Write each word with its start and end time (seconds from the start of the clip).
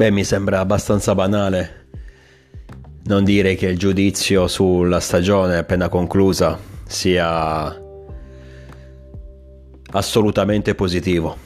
Beh, 0.00 0.10
mi 0.10 0.24
sembra 0.24 0.60
abbastanza 0.60 1.14
banale 1.14 1.88
non 3.02 3.22
dire 3.22 3.54
che 3.54 3.66
il 3.66 3.76
giudizio 3.76 4.48
sulla 4.48 4.98
stagione 4.98 5.58
appena 5.58 5.90
conclusa 5.90 6.58
sia 6.86 7.78
assolutamente 9.90 10.74
positivo. 10.74 11.36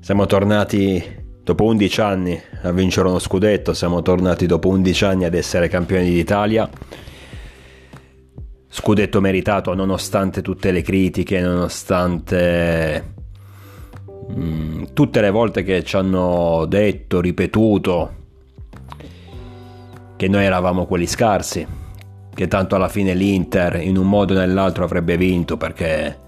Siamo 0.00 0.26
tornati 0.26 1.02
dopo 1.42 1.64
11 1.64 2.00
anni 2.02 2.38
a 2.60 2.72
vincere 2.72 3.08
uno 3.08 3.18
scudetto, 3.18 3.72
siamo 3.72 4.02
tornati 4.02 4.44
dopo 4.44 4.68
11 4.68 5.04
anni 5.06 5.24
ad 5.24 5.32
essere 5.32 5.68
campioni 5.68 6.10
d'Italia. 6.10 6.68
Scudetto 8.68 9.22
meritato 9.22 9.72
nonostante 9.72 10.42
tutte 10.42 10.70
le 10.72 10.82
critiche, 10.82 11.40
nonostante 11.40 13.13
Mm, 14.32 14.84
tutte 14.94 15.20
le 15.20 15.30
volte 15.30 15.62
che 15.62 15.82
ci 15.84 15.96
hanno 15.96 16.64
detto, 16.66 17.20
ripetuto 17.20 18.22
che 20.16 20.28
noi 20.28 20.44
eravamo 20.44 20.86
quelli 20.86 21.06
scarsi, 21.06 21.66
che 22.32 22.48
tanto 22.48 22.74
alla 22.76 22.88
fine 22.88 23.14
l'Inter 23.14 23.80
in 23.82 23.96
un 23.98 24.08
modo 24.08 24.34
o 24.34 24.38
nell'altro 24.38 24.84
avrebbe 24.84 25.16
vinto 25.16 25.56
perché 25.56 26.18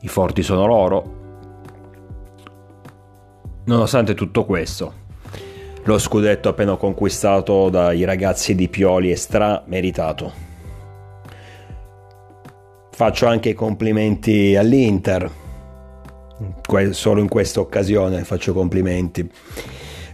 i 0.00 0.08
forti 0.08 0.42
sono 0.42 0.66
loro. 0.66 1.14
Nonostante 3.64 4.14
tutto 4.14 4.44
questo, 4.44 4.92
lo 5.84 5.98
scudetto 5.98 6.48
appena 6.48 6.76
conquistato 6.76 7.70
dai 7.70 8.04
ragazzi 8.04 8.54
di 8.54 8.68
Pioli 8.68 9.10
è 9.10 9.16
stra 9.16 9.62
meritato. 9.66 10.44
Faccio 12.90 13.26
anche 13.26 13.50
i 13.50 13.54
complimenti 13.54 14.54
all'Inter 14.56 15.44
solo 16.90 17.20
in 17.20 17.28
questa 17.28 17.60
occasione 17.60 18.24
faccio 18.24 18.52
complimenti 18.52 19.30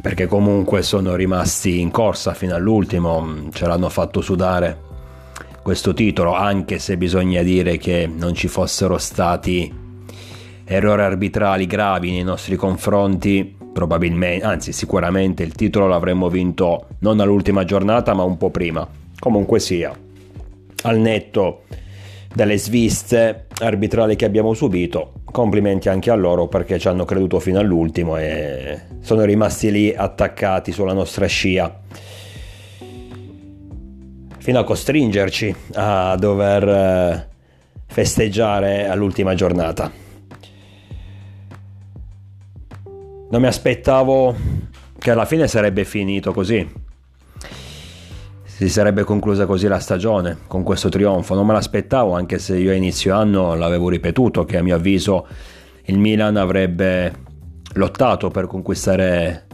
perché 0.03 0.27
comunque 0.27 0.83
sono 0.83 1.15
rimasti 1.15 1.81
in 1.81 1.93
corsa 1.93 2.35
fino 2.35 2.57
all'ultimo, 2.57 3.49
ce 3.53 3.67
l'hanno 3.67 3.89
fatto 3.89 4.21
sudare 4.21 4.91
questo 5.63 5.95
titolo, 5.95 6.35
anche 6.35 6.81
se 6.81 6.97
bisogna 6.97 7.41
dire 7.43 7.77
che 7.79 8.11
non 8.13 8.35
ci 8.35 8.49
fossero 8.49 8.99
stati 8.99 9.73
errori 10.65 11.03
arbitrali 11.03 11.67
gravi 11.67 12.11
nei 12.11 12.25
nostri 12.25 12.57
confronti, 12.57 13.57
probabilmente, 13.73 14.45
anzi 14.45 14.73
sicuramente 14.73 15.45
il 15.45 15.53
titolo 15.53 15.87
l'avremmo 15.87 16.29
vinto 16.29 16.89
non 16.99 17.21
all'ultima 17.21 17.65
giornata 17.65 18.13
ma 18.13 18.25
un 18.25 18.37
po' 18.37 18.51
prima. 18.51 18.87
Comunque 19.21 19.61
sia, 19.61 19.97
al 20.83 20.99
netto 20.99 21.63
delle 22.33 22.59
sviste 22.59 23.47
arbitrali 23.61 24.17
che 24.17 24.25
abbiamo 24.25 24.55
subito. 24.55 25.13
Complimenti 25.25 25.89
anche 25.89 26.11
a 26.11 26.15
loro 26.15 26.49
perché 26.49 26.79
ci 26.79 26.89
hanno 26.89 27.05
creduto 27.05 27.41
fino 27.41 27.59
all'ultimo 27.59 28.17
e 28.17 28.81
sono 29.01 29.25
rimasti 29.25 29.71
lì 29.71 29.95
attaccati 29.95 30.73
sulla 30.73 30.93
nostra 30.93 31.27
scia 31.27 31.81
fino 34.43 34.59
a 34.59 34.65
costringerci 34.65 35.55
a 35.75 36.17
dover 36.17 36.69
eh, 36.69 37.29
festeggiare 37.87 38.89
all'ultima 38.89 39.35
giornata. 39.35 39.89
Non 43.31 43.41
mi 43.41 43.47
aspettavo 43.47 44.35
che 44.99 45.11
alla 45.13 45.27
fine 45.27 45.47
sarebbe 45.47 45.85
finito 45.85 46.33
così 46.33 46.69
si 48.63 48.69
sarebbe 48.69 49.03
conclusa 49.03 49.45
così 49.45 49.67
la 49.67 49.81
stagione 49.81 50.39
con 50.47 50.63
questo 50.63 50.89
trionfo. 50.89 51.35
Non 51.35 51.47
me 51.47 51.53
l'aspettavo, 51.53 52.13
anche 52.13 52.39
se 52.39 52.57
io 52.57 52.71
a 52.71 52.75
inizio 52.75 53.13
anno 53.13 53.55
l'avevo 53.57 53.89
ripetuto 53.89 54.45
che 54.45 54.57
a 54.57 54.63
mio 54.63 54.77
avviso 54.77 55.27
il 55.87 55.99
Milan 55.99 56.37
avrebbe 56.37 57.13
lottato 57.73 58.29
per 58.29 58.47
conquistare 58.47 59.47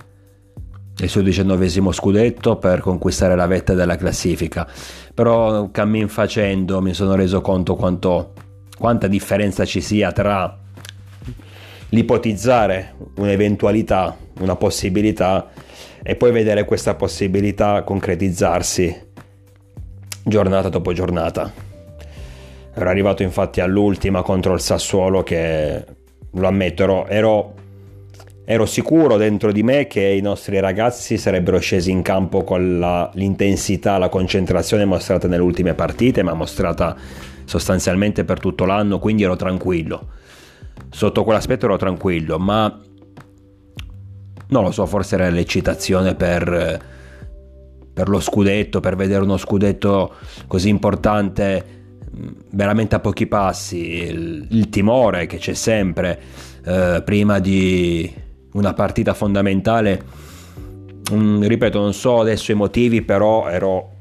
il 0.98 1.08
suo 1.08 1.22
diciannovesimo 1.22 1.90
scudetto, 1.90 2.56
per 2.56 2.80
conquistare 2.80 3.34
la 3.34 3.46
vetta 3.46 3.72
della 3.72 3.96
classifica. 3.96 4.68
Però 5.14 5.70
cammin 5.70 6.08
facendo 6.08 6.82
mi 6.82 6.92
sono 6.92 7.14
reso 7.14 7.40
conto 7.40 7.76
quanto, 7.76 8.34
quanta 8.76 9.06
differenza 9.06 9.64
ci 9.64 9.80
sia 9.80 10.12
tra 10.12 10.54
l'ipotizzare 11.88 12.94
un'eventualità, 13.16 14.14
una 14.40 14.56
possibilità 14.56 15.48
e 16.02 16.16
poi 16.16 16.30
vedere 16.30 16.64
questa 16.64 16.94
possibilità 16.94 17.82
concretizzarsi 17.82 19.07
giornata 20.22 20.68
dopo 20.68 20.92
giornata. 20.92 21.52
Ero 22.74 22.88
arrivato 22.88 23.22
infatti 23.22 23.60
all'ultima 23.60 24.22
contro 24.22 24.54
il 24.54 24.60
Sassuolo 24.60 25.22
che, 25.22 25.84
lo 26.30 26.46
ammetto, 26.46 26.82
ero, 26.82 27.06
ero, 27.06 27.54
ero 28.44 28.66
sicuro 28.66 29.16
dentro 29.16 29.52
di 29.52 29.62
me 29.62 29.86
che 29.86 30.02
i 30.02 30.20
nostri 30.20 30.60
ragazzi 30.60 31.18
sarebbero 31.18 31.58
scesi 31.58 31.90
in 31.90 32.02
campo 32.02 32.44
con 32.44 32.78
la, 32.78 33.10
l'intensità, 33.14 33.98
la 33.98 34.08
concentrazione 34.08 34.84
mostrata 34.84 35.26
nelle 35.26 35.42
ultime 35.42 35.74
partite, 35.74 36.22
ma 36.22 36.34
mostrata 36.34 36.96
sostanzialmente 37.44 38.24
per 38.24 38.38
tutto 38.38 38.64
l'anno, 38.64 38.98
quindi 38.98 39.24
ero 39.24 39.36
tranquillo. 39.36 40.08
Sotto 40.90 41.24
quell'aspetto 41.24 41.64
ero 41.64 41.76
tranquillo, 41.76 42.38
ma 42.38 42.80
non 44.50 44.62
lo 44.62 44.70
so, 44.70 44.86
forse 44.86 45.16
era 45.16 45.28
l'eccitazione 45.28 46.14
per, 46.14 46.80
per 47.98 48.08
lo 48.08 48.20
scudetto, 48.20 48.78
per 48.78 48.94
vedere 48.94 49.24
uno 49.24 49.36
scudetto 49.36 50.14
così 50.46 50.68
importante 50.68 51.64
veramente 52.50 52.94
a 52.94 53.00
pochi 53.00 53.26
passi, 53.26 54.04
il, 54.04 54.46
il 54.50 54.68
timore 54.68 55.26
che 55.26 55.38
c'è 55.38 55.52
sempre 55.52 56.20
eh, 56.64 57.02
prima 57.04 57.40
di 57.40 58.08
una 58.52 58.72
partita 58.72 59.14
fondamentale. 59.14 60.00
Mm, 61.12 61.42
ripeto, 61.42 61.80
non 61.80 61.92
so 61.92 62.20
adesso 62.20 62.52
i 62.52 62.54
motivi, 62.54 63.02
però 63.02 63.48
ero 63.48 63.96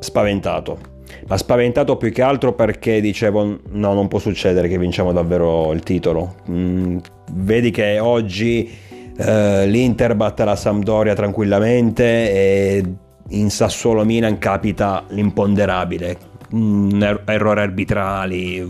spaventato. 0.00 0.90
Ma 1.28 1.36
spaventato 1.36 1.96
più 1.96 2.10
che 2.10 2.22
altro 2.22 2.52
perché 2.52 3.00
dicevo: 3.00 3.60
no, 3.68 3.94
non 3.94 4.08
può 4.08 4.18
succedere 4.18 4.66
che 4.66 4.76
vinciamo 4.76 5.12
davvero 5.12 5.72
il 5.72 5.84
titolo. 5.84 6.34
Mm, 6.50 6.98
vedi 7.30 7.70
che 7.70 8.00
oggi 8.00 8.90
Uh, 9.16 9.66
L'Inter 9.66 10.14
batte 10.14 10.44
la 10.44 10.56
Sampdoria 10.56 11.14
tranquillamente 11.14 12.02
e 12.04 12.94
in 13.28 13.50
Sassuolo 13.50 14.04
Milan 14.04 14.38
capita 14.38 15.04
l'imponderabile, 15.08 16.16
mm, 16.54 17.02
er- 17.02 17.22
errori 17.26 17.60
arbitrali, 17.60 18.60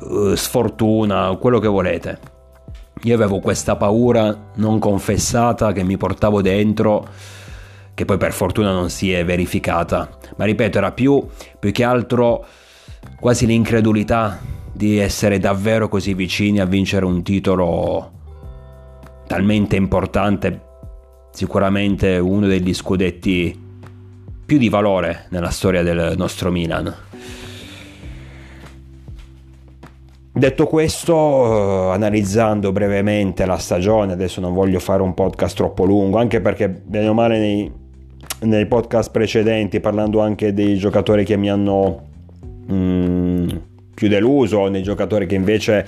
uh, 0.00 0.34
sfortuna, 0.34 1.36
quello 1.40 1.58
che 1.58 1.68
volete. 1.68 2.18
Io 3.02 3.14
avevo 3.14 3.40
questa 3.40 3.76
paura 3.76 4.52
non 4.54 4.78
confessata 4.78 5.72
che 5.72 5.82
mi 5.82 5.96
portavo 5.96 6.40
dentro, 6.40 7.06
che 7.92 8.04
poi 8.04 8.16
per 8.16 8.32
fortuna 8.32 8.72
non 8.72 8.90
si 8.90 9.12
è 9.12 9.24
verificata, 9.24 10.08
ma 10.36 10.44
ripeto, 10.44 10.78
era 10.78 10.92
più, 10.92 11.22
più 11.58 11.70
che 11.70 11.84
altro 11.84 12.44
quasi 13.20 13.46
l'incredulità 13.46 14.38
di 14.72 14.98
essere 14.98 15.38
davvero 15.38 15.88
così 15.88 16.14
vicini 16.14 16.60
a 16.60 16.64
vincere 16.64 17.04
un 17.04 17.22
titolo 17.22 18.13
talmente 19.26 19.76
importante, 19.76 20.60
sicuramente 21.32 22.18
uno 22.18 22.46
degli 22.46 22.74
scudetti 22.74 23.62
più 24.44 24.58
di 24.58 24.68
valore 24.68 25.26
nella 25.30 25.50
storia 25.50 25.82
del 25.82 26.14
nostro 26.16 26.50
Milan. 26.50 26.94
Detto 30.36 30.66
questo, 30.66 31.90
eh, 31.90 31.94
analizzando 31.94 32.72
brevemente 32.72 33.46
la 33.46 33.56
stagione, 33.56 34.14
adesso 34.14 34.40
non 34.40 34.52
voglio 34.52 34.80
fare 34.80 35.00
un 35.00 35.14
podcast 35.14 35.54
troppo 35.54 35.84
lungo, 35.84 36.18
anche 36.18 36.40
perché 36.40 36.68
bene 36.68 37.06
o 37.06 37.14
male 37.14 37.38
nei, 37.38 37.72
nei 38.40 38.66
podcast 38.66 39.12
precedenti, 39.12 39.78
parlando 39.78 40.20
anche 40.20 40.52
dei 40.52 40.76
giocatori 40.76 41.24
che 41.24 41.36
mi 41.36 41.48
hanno 41.48 42.02
mm, 42.68 43.48
più 43.94 44.08
deluso, 44.08 44.66
nei 44.66 44.82
giocatori 44.82 45.26
che 45.26 45.36
invece 45.36 45.86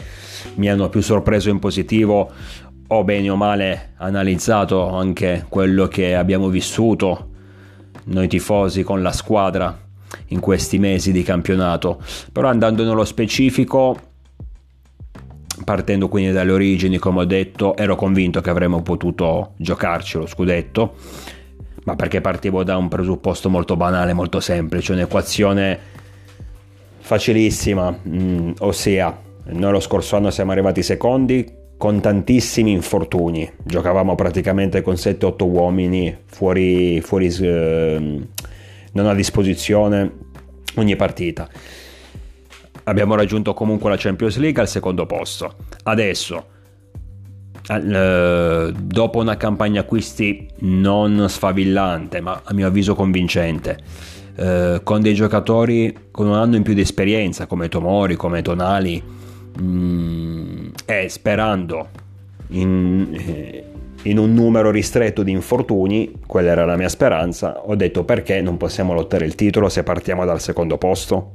mi 0.54 0.70
hanno 0.70 0.88
più 0.90 1.00
sorpreso 1.00 1.50
in 1.50 1.58
positivo, 1.58 2.30
ho 2.88 3.04
bene 3.04 3.30
o 3.30 3.36
male 3.36 3.94
analizzato 3.96 4.88
anche 4.88 5.46
quello 5.48 5.88
che 5.88 6.14
abbiamo 6.14 6.48
vissuto 6.48 7.30
noi 8.04 8.28
tifosi 8.28 8.82
con 8.82 9.02
la 9.02 9.12
squadra 9.12 9.76
in 10.28 10.40
questi 10.40 10.78
mesi 10.78 11.10
di 11.10 11.22
campionato, 11.22 12.00
però 12.32 12.48
andando 12.48 12.84
nello 12.84 13.04
specifico, 13.04 13.98
partendo 15.64 16.08
quindi 16.08 16.30
dalle 16.30 16.52
origini, 16.52 16.98
come 16.98 17.20
ho 17.20 17.24
detto, 17.24 17.76
ero 17.76 17.96
convinto 17.96 18.40
che 18.40 18.50
avremmo 18.50 18.82
potuto 18.82 19.54
giocarci 19.56 20.18
lo 20.18 20.26
scudetto, 20.26 20.94
ma 21.84 21.96
perché 21.96 22.20
partivo 22.20 22.62
da 22.62 22.76
un 22.76 22.88
presupposto 22.88 23.48
molto 23.48 23.76
banale, 23.76 24.12
molto 24.12 24.38
semplice, 24.38 24.92
un'equazione 24.92 25.78
facilissima, 26.98 27.98
mm, 28.08 28.52
ossia 28.60 29.24
noi 29.48 29.72
lo 29.72 29.80
scorso 29.80 30.16
anno 30.16 30.30
siamo 30.30 30.52
arrivati 30.52 30.82
secondi 30.82 31.64
con 31.76 32.00
tantissimi 32.00 32.70
infortuni. 32.70 33.50
Giocavamo 33.62 34.14
praticamente 34.14 34.82
con 34.82 34.94
7-8 34.94 35.44
uomini 35.44 36.16
fuori, 36.24 37.00
fuori 37.00 37.26
eh, 37.40 38.20
non 38.92 39.06
a 39.06 39.14
disposizione 39.14 40.12
ogni 40.76 40.96
partita. 40.96 41.48
Abbiamo 42.84 43.14
raggiunto 43.14 43.52
comunque 43.52 43.90
la 43.90 43.96
Champions 43.98 44.36
League 44.36 44.60
al 44.60 44.68
secondo 44.68 45.06
posto. 45.06 45.56
Adesso 45.82 46.46
eh, 47.68 48.72
dopo 48.72 49.18
una 49.18 49.36
campagna 49.36 49.80
acquisti 49.80 50.48
non 50.60 51.26
sfavillante, 51.28 52.20
ma 52.20 52.42
a 52.44 52.54
mio 52.54 52.68
avviso 52.68 52.94
convincente, 52.94 53.78
eh, 54.36 54.80
con 54.82 55.00
dei 55.02 55.14
giocatori 55.14 56.08
con 56.10 56.28
un 56.28 56.34
anno 56.34 56.56
in 56.56 56.62
più 56.62 56.74
di 56.74 56.82
esperienza 56.82 57.46
come 57.46 57.68
Tomori, 57.68 58.14
come 58.14 58.40
Tonali, 58.42 59.02
mh, 59.58 59.64
mm, 59.64 60.68
e 60.84 61.08
sperando 61.08 61.88
in, 62.48 63.16
eh, 63.18 63.64
in 64.02 64.18
un 64.18 64.32
numero 64.34 64.70
ristretto 64.70 65.22
di 65.22 65.32
infortuni, 65.32 66.20
quella 66.26 66.50
era 66.50 66.64
la 66.64 66.76
mia 66.76 66.88
speranza, 66.88 67.60
ho 67.66 67.74
detto 67.74 68.04
perché 68.04 68.40
non 68.40 68.56
possiamo 68.56 68.92
lottare 68.94 69.24
il 69.24 69.34
titolo 69.34 69.68
se 69.68 69.82
partiamo 69.82 70.24
dal 70.24 70.40
secondo 70.40 70.78
posto? 70.78 71.32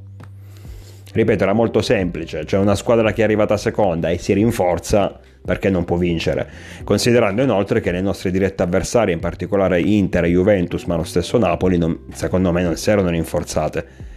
Ripeto, 1.13 1.43
era 1.43 1.53
molto 1.53 1.81
semplice, 1.81 2.45
c'è 2.45 2.57
una 2.57 2.75
squadra 2.75 3.11
che 3.11 3.21
è 3.21 3.25
arrivata 3.25 3.57
seconda 3.57 4.09
e 4.09 4.17
si 4.17 4.31
rinforza 4.31 5.19
perché 5.43 5.69
non 5.69 5.83
può 5.83 5.97
vincere, 5.97 6.49
considerando 6.83 7.41
inoltre 7.41 7.81
che 7.81 7.91
le 7.91 7.99
nostre 7.99 8.31
dirette 8.31 8.63
avversarie, 8.63 9.13
in 9.13 9.19
particolare 9.19 9.81
Inter 9.81 10.25
e 10.25 10.29
Juventus, 10.29 10.83
ma 10.83 10.95
lo 10.95 11.03
stesso 11.03 11.37
Napoli, 11.37 11.77
non, 11.77 12.05
secondo 12.13 12.51
me 12.51 12.63
non 12.63 12.77
si 12.77 12.89
erano 12.89 13.09
rinforzate. 13.09 14.09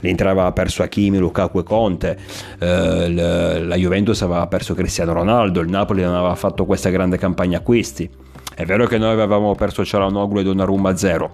L'Inter 0.00 0.26
aveva 0.28 0.52
perso 0.52 0.82
Hakimi, 0.82 1.18
Lukaku 1.18 1.58
e 1.58 1.62
Conte, 1.62 2.18
eh, 2.58 3.10
la 3.10 3.76
Juventus 3.76 4.20
aveva 4.22 4.46
perso 4.46 4.74
Cristiano 4.74 5.12
Ronaldo, 5.12 5.60
il 5.60 5.68
Napoli 5.68 6.02
non 6.02 6.14
aveva 6.14 6.34
fatto 6.34 6.64
questa 6.64 6.90
grande 6.90 7.18
campagna 7.18 7.58
acquisti. 7.58 8.08
È 8.54 8.64
vero 8.64 8.86
che 8.86 8.98
noi 8.98 9.12
avevamo 9.12 9.54
perso 9.54 9.84
Cialanoglu 9.84 10.40
e 10.40 10.42
Donnarumma 10.42 10.90
a 10.90 10.96
zero, 10.96 11.30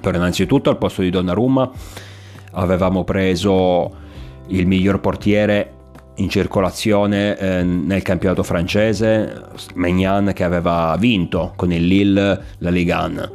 però 0.00 0.16
innanzitutto 0.16 0.70
al 0.70 0.78
posto 0.78 1.02
di 1.02 1.10
Donnarumma 1.10 1.70
avevamo 2.52 3.04
preso 3.04 4.04
il 4.48 4.66
miglior 4.66 5.00
portiere 5.00 5.72
in 6.16 6.30
circolazione 6.30 7.36
eh, 7.36 7.62
nel 7.62 8.02
campionato 8.02 8.42
francese, 8.42 9.42
Magnan 9.74 10.32
che 10.32 10.44
aveva 10.44 10.96
vinto 10.98 11.52
con 11.56 11.72
il 11.72 11.86
Lille 11.86 12.42
la 12.58 12.70
Ligue 12.70 12.94
1. 12.94 13.30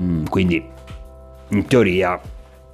Mm, 0.00 0.24
quindi 0.24 0.64
in 1.50 1.66
teoria 1.66 2.20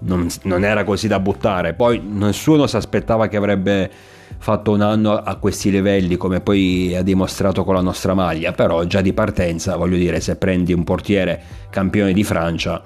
non, 0.05 0.29
non, 0.43 0.65
era 0.65 0.85
così 0.85 1.09
da 1.09 1.21
buttare. 1.21 1.75
Poi 1.75 2.01
nessuno 2.05 2.67
si 2.67 2.77
aspettava 2.77 3.29
che 3.29 3.37
avrebbe 3.37 3.91
fatto 4.39 4.73
un 4.73 4.81
anno 4.81 5.13
a 5.13 5.37
questi 5.37 5.71
livelli 5.71 6.17
come 6.17 6.41
poi 6.41 6.95
ha 6.97 7.03
dimostrato 7.03 7.65
con 7.65 7.75
la 7.75 7.81
nostra 7.81 8.15
maglia, 8.15 8.53
però 8.53 8.85
già 8.85 9.01
di 9.01 9.13
partenza, 9.13 9.77
voglio 9.77 9.97
dire, 9.97 10.21
se 10.21 10.37
prendi 10.37 10.73
un 10.73 10.85
portiere 10.85 11.41
campione 11.71 12.13
di 12.13 12.25
Francia 12.25 12.83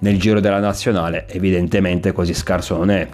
nel 0.00 0.18
giro 0.18 0.40
della 0.40 0.60
nazionale, 0.60 1.26
evidentemente 1.28 2.12
così 2.12 2.34
scarso 2.34 2.76
non 2.76 2.90
è. 2.90 3.08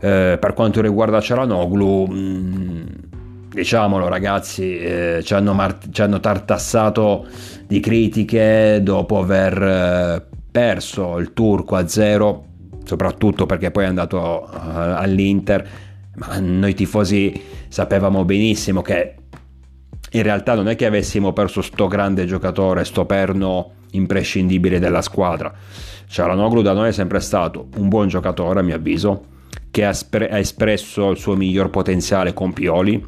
Eh, 0.00 0.36
per 0.38 0.52
quanto 0.52 0.80
riguarda 0.80 1.20
Cialanoglu, 1.20 2.06
mh, 2.06 2.14
mm, 2.14 2.82
diciamolo 3.54 4.08
ragazzi, 4.08 4.76
eh, 4.78 5.20
ci, 5.22 5.34
hanno 5.34 5.54
mar- 5.54 5.78
ci, 5.90 6.02
hanno 6.02 6.20
tartassato 6.20 7.26
di 7.66 7.80
critiche 7.80 8.80
dopo 8.82 9.18
aver 9.18 9.62
eh, 9.62 10.33
perso 10.54 11.18
il 11.18 11.32
turco 11.32 11.74
a 11.74 11.88
zero, 11.88 12.44
soprattutto 12.84 13.44
perché 13.44 13.72
poi 13.72 13.82
è 13.82 13.86
andato 13.88 14.48
uh, 14.48 14.56
all'Inter, 14.56 15.68
ma 16.14 16.38
noi 16.38 16.74
tifosi 16.74 17.42
sapevamo 17.66 18.24
benissimo 18.24 18.80
che 18.80 19.16
in 20.12 20.22
realtà 20.22 20.54
non 20.54 20.68
è 20.68 20.76
che 20.76 20.86
avessimo 20.86 21.32
perso 21.32 21.60
sto 21.60 21.88
grande 21.88 22.24
giocatore, 22.24 22.84
sto 22.84 23.04
perno 23.04 23.72
imprescindibile 23.90 24.78
della 24.78 25.02
squadra. 25.02 25.52
Cialanoglu 26.06 26.62
da 26.62 26.72
noi 26.72 26.90
è 26.90 26.92
sempre 26.92 27.18
stato 27.18 27.66
un 27.78 27.88
buon 27.88 28.06
giocatore 28.06 28.60
a 28.60 28.62
mio 28.62 28.76
avviso, 28.76 29.24
che 29.72 29.84
ha, 29.84 29.92
spre- 29.92 30.28
ha 30.28 30.38
espresso 30.38 31.10
il 31.10 31.16
suo 31.16 31.34
miglior 31.34 31.70
potenziale 31.70 32.32
con 32.32 32.52
Pioli, 32.52 33.04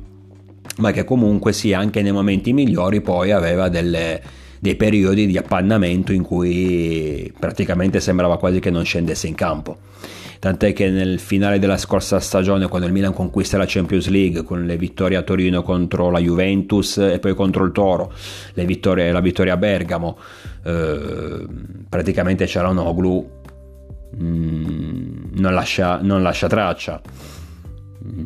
ma 0.78 0.90
che 0.90 1.04
comunque 1.04 1.52
sì, 1.52 1.72
anche 1.72 2.02
nei 2.02 2.10
momenti 2.10 2.52
migliori 2.52 3.00
poi 3.00 3.30
aveva 3.30 3.68
delle, 3.68 4.20
dei 4.58 4.76
periodi 4.76 5.26
di 5.26 5.36
appannamento 5.36 6.12
in 6.12 6.22
cui 6.22 7.32
praticamente 7.38 8.00
sembrava 8.00 8.38
quasi 8.38 8.60
che 8.60 8.70
non 8.70 8.84
scendesse 8.84 9.26
in 9.26 9.34
campo. 9.34 9.78
Tant'è 10.38 10.72
che 10.72 10.90
nel 10.90 11.18
finale 11.18 11.58
della 11.58 11.78
scorsa 11.78 12.20
stagione, 12.20 12.68
quando 12.68 12.86
il 12.86 12.92
Milan 12.92 13.14
conquista 13.14 13.56
la 13.56 13.64
Champions 13.66 14.08
League 14.08 14.42
con 14.42 14.66
le 14.66 14.76
vittorie 14.76 15.16
a 15.16 15.22
Torino 15.22 15.62
contro 15.62 16.10
la 16.10 16.18
Juventus 16.18 16.98
e 16.98 17.18
poi 17.18 17.34
contro 17.34 17.64
il 17.64 17.72
Toro, 17.72 18.12
vittorie, 18.54 19.10
la 19.10 19.20
vittoria 19.20 19.54
a 19.54 19.56
Bergamo, 19.56 20.18
eh, 20.64 21.46
praticamente 21.88 22.44
c'era 22.44 22.68
un 22.68 22.78
Oglu 22.78 23.36
Mm, 24.22 25.34
non, 25.34 25.52
lascia, 25.52 26.00
non 26.00 26.22
lascia 26.22 26.46
traccia. 26.46 27.00
Mm, 28.04 28.24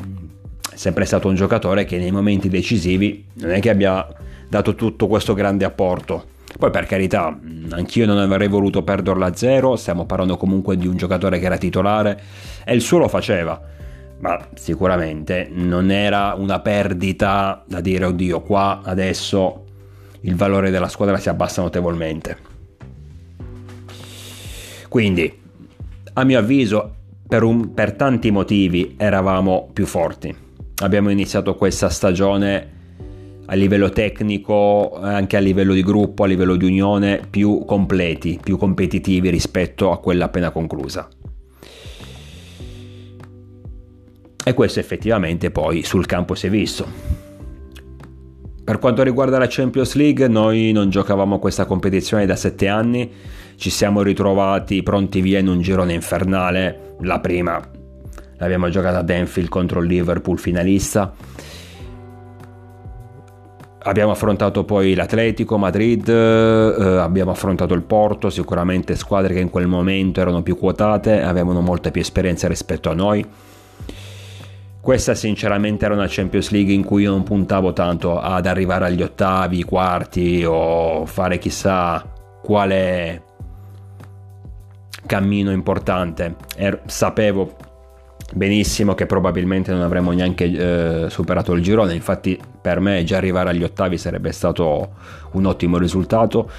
sempre 0.73 1.05
stato 1.05 1.27
un 1.27 1.35
giocatore 1.35 1.85
che 1.85 1.97
nei 1.97 2.11
momenti 2.11 2.49
decisivi 2.49 3.25
non 3.35 3.51
è 3.51 3.59
che 3.59 3.69
abbia 3.69 4.07
dato 4.51 4.75
tutto 4.75 5.07
questo 5.07 5.33
grande 5.33 5.63
apporto. 5.63 6.25
Poi 6.59 6.69
per 6.71 6.85
carità, 6.85 7.39
anch'io 7.69 8.05
non 8.05 8.17
avrei 8.17 8.49
voluto 8.49 8.83
perderlo 8.83 9.23
a 9.23 9.33
zero, 9.33 9.77
stiamo 9.77 10.05
parlando 10.05 10.35
comunque 10.35 10.75
di 10.75 10.87
un 10.87 10.97
giocatore 10.97 11.39
che 11.39 11.45
era 11.45 11.57
titolare 11.57 12.21
e 12.65 12.75
il 12.75 12.81
suo 12.81 12.97
lo 12.97 13.07
faceva, 13.07 13.59
ma 14.19 14.49
sicuramente 14.55 15.47
non 15.49 15.89
era 15.89 16.35
una 16.37 16.59
perdita 16.59 17.63
da 17.65 17.79
dire 17.79 18.03
oddio 18.03 18.41
qua 18.41 18.81
adesso 18.83 19.63
il 20.19 20.35
valore 20.35 20.69
della 20.69 20.89
squadra 20.89 21.17
si 21.17 21.29
abbassa 21.29 21.61
notevolmente. 21.61 22.37
Quindi 24.89 25.39
a 26.11 26.23
mio 26.25 26.39
avviso, 26.39 26.95
per, 27.25 27.43
un, 27.43 27.73
per 27.73 27.93
tanti 27.93 28.31
motivi 28.31 28.95
eravamo 28.97 29.69
più 29.71 29.85
forti. 29.85 30.35
Abbiamo 30.81 31.09
iniziato 31.09 31.55
questa 31.55 31.87
stagione 31.87 32.79
a 33.45 33.55
livello 33.55 33.89
tecnico, 33.89 34.97
anche 34.99 35.37
a 35.37 35.39
livello 35.39 35.73
di 35.73 35.83
gruppo, 35.83 36.23
a 36.23 36.27
livello 36.27 36.55
di 36.55 36.65
unione, 36.65 37.21
più 37.29 37.65
completi, 37.65 38.39
più 38.41 38.57
competitivi 38.57 39.29
rispetto 39.29 39.91
a 39.91 39.99
quella 39.99 40.25
appena 40.25 40.51
conclusa. 40.51 41.07
E 44.43 44.53
questo 44.53 44.79
effettivamente 44.79 45.51
poi 45.51 45.83
sul 45.83 46.05
campo 46.05 46.33
si 46.33 46.47
è 46.47 46.49
visto. 46.49 47.19
Per 48.63 48.79
quanto 48.79 49.03
riguarda 49.03 49.37
la 49.37 49.47
Champions 49.49 49.95
League, 49.95 50.27
noi 50.27 50.71
non 50.71 50.89
giocavamo 50.89 51.39
questa 51.39 51.65
competizione 51.65 52.25
da 52.25 52.35
sette 52.35 52.67
anni, 52.67 53.11
ci 53.55 53.69
siamo 53.69 54.01
ritrovati 54.01 54.81
pronti 54.81 55.19
via 55.21 55.39
in 55.39 55.47
un 55.47 55.61
girone 55.61 55.93
infernale. 55.93 56.95
La 57.01 57.19
prima 57.19 57.59
l'abbiamo 58.37 58.69
giocata 58.69 58.99
ad 58.99 59.09
Enfield 59.09 59.49
contro 59.49 59.81
il 59.81 59.87
Liverpool 59.87 60.39
finalista. 60.39 61.13
Abbiamo 63.83 64.11
affrontato 64.11 64.63
poi 64.63 64.93
l'Atletico 64.93 65.57
Madrid, 65.57 66.07
eh, 66.07 66.97
abbiamo 66.99 67.31
affrontato 67.31 67.73
il 67.73 67.81
Porto, 67.81 68.29
sicuramente 68.29 68.95
squadre 68.95 69.33
che 69.33 69.39
in 69.39 69.49
quel 69.49 69.65
momento 69.65 70.21
erano 70.21 70.43
più 70.43 70.55
quotate, 70.55 71.23
avevano 71.23 71.61
molta 71.61 71.89
più 71.89 71.99
esperienza 71.99 72.47
rispetto 72.47 72.91
a 72.91 72.93
noi. 72.93 73.25
Questa 74.79 75.15
sinceramente 75.15 75.85
era 75.85 75.95
una 75.95 76.05
Champions 76.07 76.51
League 76.51 76.71
in 76.71 76.83
cui 76.83 77.03
io 77.03 77.09
non 77.11 77.23
puntavo 77.23 77.73
tanto 77.73 78.19
ad 78.19 78.45
arrivare 78.45 78.85
agli 78.85 79.01
ottavi, 79.01 79.63
quarti 79.63 80.43
o 80.45 81.07
fare 81.07 81.39
chissà 81.39 82.05
quale 82.43 83.23
cammino 85.07 85.49
importante. 85.49 86.35
Er, 86.55 86.81
sapevo 86.85 87.55
benissimo 88.33 88.93
che 88.93 89.07
probabilmente 89.07 89.71
non 89.71 89.81
avremmo 89.81 90.11
neanche 90.11 90.45
eh, 90.45 91.09
superato 91.09 91.53
il 91.53 91.63
girone, 91.63 91.95
infatti 91.95 92.39
per 92.61 92.79
me 92.79 93.03
già 93.03 93.17
arrivare 93.17 93.49
agli 93.49 93.63
ottavi 93.63 93.97
sarebbe 93.97 94.31
stato 94.31 94.89
un 95.31 95.45
ottimo 95.45 95.77
risultato, 95.77 96.49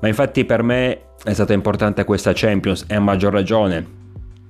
ma 0.00 0.08
infatti 0.08 0.44
per 0.44 0.62
me 0.62 1.00
è 1.22 1.32
stata 1.32 1.52
importante 1.52 2.04
questa 2.04 2.32
Champions 2.34 2.84
e 2.88 2.94
a 2.94 3.00
maggior 3.00 3.32
ragione 3.32 4.00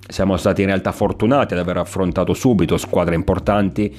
siamo 0.08 0.36
stati 0.36 0.62
in 0.62 0.68
realtà 0.68 0.92
fortunati 0.92 1.54
ad 1.54 1.60
aver 1.60 1.78
affrontato 1.78 2.34
subito 2.34 2.76
squadre 2.76 3.14
importanti 3.14 3.94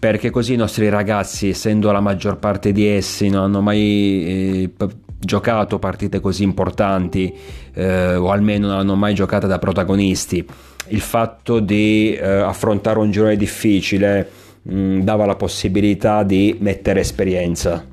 perché 0.00 0.30
così 0.30 0.54
i 0.54 0.56
nostri 0.56 0.88
ragazzi, 0.88 1.50
essendo 1.50 1.92
la 1.92 2.00
maggior 2.00 2.38
parte 2.38 2.72
di 2.72 2.86
essi, 2.86 3.28
non 3.28 3.42
hanno 3.42 3.60
mai 3.60 4.70
eh, 4.78 4.88
giocato 5.18 5.78
partite 5.78 6.20
così 6.20 6.42
importanti 6.42 7.30
eh, 7.74 8.14
o 8.14 8.30
almeno 8.30 8.68
non 8.68 8.78
hanno 8.78 8.94
mai 8.94 9.12
giocato 9.12 9.46
da 9.46 9.58
protagonisti. 9.58 10.42
Il 10.88 11.00
fatto 11.00 11.60
di 11.60 12.14
eh, 12.14 12.26
affrontare 12.26 12.98
un 12.98 13.10
girone 13.10 13.36
difficile 13.36 14.26
mh, 14.62 14.74
mm, 14.74 15.00
dava 15.00 15.26
la 15.26 15.36
possibilità 15.36 16.22
di 16.22 16.56
mettere 16.60 17.00
esperienza. 17.00 17.84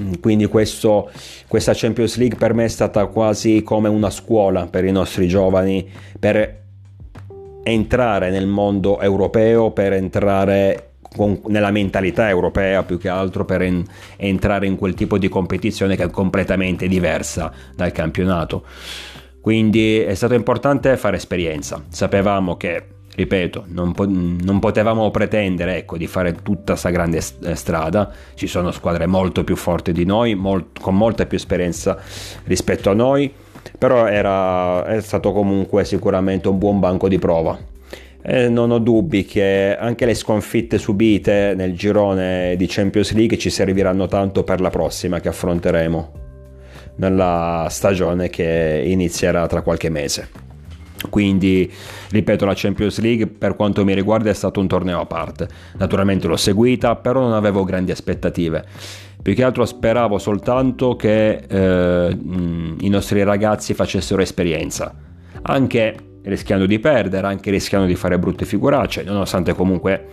Mm, 0.00 0.12
quindi 0.20 0.46
questo, 0.46 1.10
questa 1.46 1.72
Champions 1.74 2.16
League 2.16 2.38
per 2.38 2.54
me 2.54 2.64
è 2.64 2.68
stata 2.68 3.06
quasi 3.06 3.62
come 3.62 3.88
una 3.88 4.10
scuola 4.10 4.66
per 4.66 4.84
i 4.84 4.92
nostri 4.92 5.26
giovani 5.28 5.88
per 6.18 6.64
entrare 7.62 8.30
nel 8.30 8.46
mondo 8.46 9.00
europeo, 9.00 9.72
per 9.72 9.92
entrare 9.92 10.90
con, 11.16 11.40
nella 11.46 11.70
mentalità 11.70 12.28
europea 12.28 12.82
più 12.82 12.98
che 12.98 13.08
altro 13.08 13.44
per 13.44 13.62
en, 13.62 13.84
entrare 14.16 14.66
in 14.66 14.76
quel 14.76 14.94
tipo 14.94 15.18
di 15.18 15.28
competizione 15.28 15.96
che 15.96 16.04
è 16.04 16.10
completamente 16.10 16.86
diversa 16.86 17.52
dal 17.74 17.90
campionato. 17.90 18.64
Quindi 19.40 19.98
è 19.98 20.14
stato 20.14 20.34
importante 20.34 20.96
fare 20.96 21.16
esperienza. 21.16 21.82
Sapevamo 21.88 22.56
che 22.56 22.95
ripeto, 23.16 23.64
non, 23.68 23.92
po- 23.92 24.06
non 24.06 24.58
potevamo 24.60 25.10
pretendere 25.10 25.78
ecco, 25.78 25.96
di 25.96 26.06
fare 26.06 26.34
tutta 26.42 26.72
questa 26.72 26.90
grande 26.90 27.20
eh, 27.42 27.54
strada, 27.54 28.12
ci 28.34 28.46
sono 28.46 28.70
squadre 28.70 29.06
molto 29.06 29.42
più 29.42 29.56
forti 29.56 29.92
di 29.92 30.04
noi, 30.04 30.34
molt- 30.34 30.78
con 30.80 30.94
molta 30.94 31.24
più 31.26 31.38
esperienza 31.38 31.98
rispetto 32.44 32.90
a 32.90 32.94
noi, 32.94 33.32
però 33.78 34.06
era, 34.06 34.84
è 34.84 35.00
stato 35.00 35.32
comunque 35.32 35.84
sicuramente 35.84 36.48
un 36.48 36.58
buon 36.58 36.78
banco 36.78 37.08
di 37.08 37.18
prova. 37.18 37.58
E 38.22 38.48
non 38.48 38.70
ho 38.70 38.78
dubbi 38.78 39.24
che 39.24 39.76
anche 39.78 40.04
le 40.04 40.14
sconfitte 40.14 40.78
subite 40.78 41.54
nel 41.56 41.74
girone 41.74 42.54
di 42.56 42.66
Champions 42.68 43.12
League 43.12 43.38
ci 43.38 43.50
serviranno 43.50 44.08
tanto 44.08 44.42
per 44.42 44.60
la 44.60 44.68
prossima 44.68 45.20
che 45.20 45.28
affronteremo 45.28 46.12
nella 46.96 47.66
stagione 47.70 48.28
che 48.28 48.82
inizierà 48.84 49.46
tra 49.46 49.62
qualche 49.62 49.90
mese. 49.90 50.28
Quindi, 51.08 51.70
ripeto, 52.10 52.44
la 52.44 52.52
Champions 52.54 53.00
League 53.00 53.26
per 53.26 53.56
quanto 53.56 53.84
mi 53.84 53.94
riguarda 53.94 54.30
è 54.30 54.34
stato 54.34 54.60
un 54.60 54.66
torneo 54.66 55.00
a 55.00 55.06
parte. 55.06 55.48
Naturalmente 55.78 56.26
l'ho 56.26 56.36
seguita, 56.36 56.96
però 56.96 57.20
non 57.20 57.32
avevo 57.32 57.64
grandi 57.64 57.90
aspettative. 57.90 58.64
Più 59.20 59.34
che 59.34 59.42
altro 59.42 59.64
speravo 59.64 60.18
soltanto 60.18 60.94
che 60.94 61.44
eh, 61.48 62.18
i 62.80 62.88
nostri 62.88 63.22
ragazzi 63.24 63.74
facessero 63.74 64.22
esperienza, 64.22 64.94
anche 65.42 65.96
rischiando 66.22 66.66
di 66.66 66.78
perdere, 66.78 67.26
anche 67.26 67.50
rischiando 67.50 67.86
di 67.86 67.94
fare 67.94 68.18
brutte 68.18 68.44
figuracce, 68.44 69.02
nonostante 69.02 69.52
comunque 69.54 70.06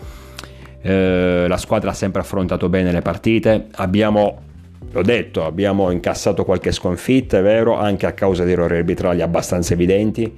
eh, 0.81 1.45
la 1.47 1.57
squadra 1.57 1.91
ha 1.91 1.93
sempre 1.93 2.21
affrontato 2.21 2.69
bene 2.69 2.91
le 2.91 3.01
partite. 3.01 3.67
Abbiamo 3.75 4.51
L'ho 4.93 5.01
detto, 5.01 5.43
abbiamo 5.43 5.89
incassato 5.89 6.45
qualche 6.45 6.71
sconfitta, 6.71 7.39
è 7.39 7.41
vero, 7.41 7.75
anche 7.75 8.05
a 8.05 8.11
causa 8.11 8.43
di 8.43 8.51
errori 8.51 8.77
arbitrali 8.77 9.23
abbastanza 9.23 9.73
evidenti, 9.73 10.31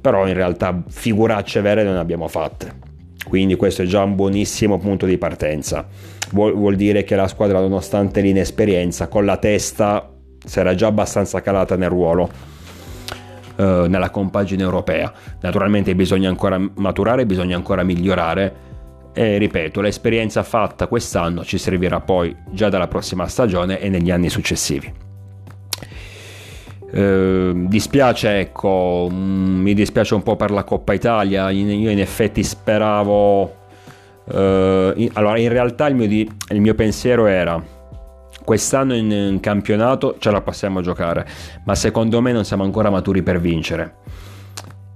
però 0.00 0.26
in 0.26 0.34
realtà 0.34 0.82
figuracce 0.88 1.60
vere 1.60 1.82
non 1.82 1.96
abbiamo 1.96 2.28
fatte. 2.28 2.86
Quindi 3.28 3.56
questo 3.56 3.82
è 3.82 3.84
già 3.84 4.02
un 4.02 4.14
buonissimo 4.14 4.78
punto 4.78 5.04
di 5.06 5.18
partenza. 5.18 5.86
Vuol, 6.32 6.54
vuol 6.54 6.76
dire 6.76 7.04
che 7.04 7.14
la 7.16 7.28
squadra, 7.28 7.60
nonostante 7.60 8.20
l'inesperienza, 8.20 9.08
con 9.08 9.24
la 9.24 9.36
testa 9.36 10.10
si 10.44 10.58
era 10.58 10.74
già 10.74 10.86
abbastanza 10.86 11.40
calata 11.42 11.76
nel 11.76 11.88
ruolo 11.88 12.30
eh, 13.56 13.86
nella 13.88 14.10
compagine 14.10 14.62
europea. 14.62 15.12
Naturalmente 15.40 15.94
bisogna 15.94 16.28
ancora 16.28 16.58
maturare, 16.76 17.26
bisogna 17.26 17.56
ancora 17.56 17.82
migliorare 17.82 18.66
e 19.12 19.36
ripeto, 19.36 19.80
l'esperienza 19.80 20.44
fatta 20.44 20.86
quest'anno 20.86 21.44
ci 21.44 21.58
servirà 21.58 22.00
poi 22.00 22.34
già 22.50 22.68
dalla 22.68 22.86
prossima 22.86 23.26
stagione 23.26 23.80
e 23.80 23.88
negli 23.88 24.12
anni 24.12 24.30
successivi. 24.30 25.07
Eh, 26.90 27.52
dispiace, 27.54 28.38
ecco, 28.40 29.08
mm, 29.10 29.60
mi 29.60 29.74
dispiace 29.74 30.14
un 30.14 30.22
po' 30.22 30.36
per 30.36 30.50
la 30.50 30.64
Coppa 30.64 30.92
Italia. 30.92 31.50
Io 31.50 31.90
in 31.90 32.00
effetti 32.00 32.42
speravo. 32.42 33.56
Eh, 34.30 34.92
in, 34.96 35.10
allora, 35.14 35.38
in 35.38 35.48
realtà 35.48 35.86
il 35.86 35.94
mio, 35.94 36.06
di, 36.06 36.30
il 36.50 36.60
mio 36.60 36.74
pensiero 36.74 37.26
era: 37.26 37.62
quest'anno 38.44 38.94
in, 38.94 39.10
in, 39.10 39.40
campionato 39.40 40.16
ce 40.18 40.30
la 40.30 40.40
possiamo 40.40 40.80
giocare, 40.80 41.26
ma 41.64 41.74
secondo 41.74 42.20
me 42.20 42.32
non 42.32 42.44
siamo 42.44 42.64
ancora 42.64 42.90
maturi 42.90 43.22
per 43.22 43.40
vincere. 43.40 43.94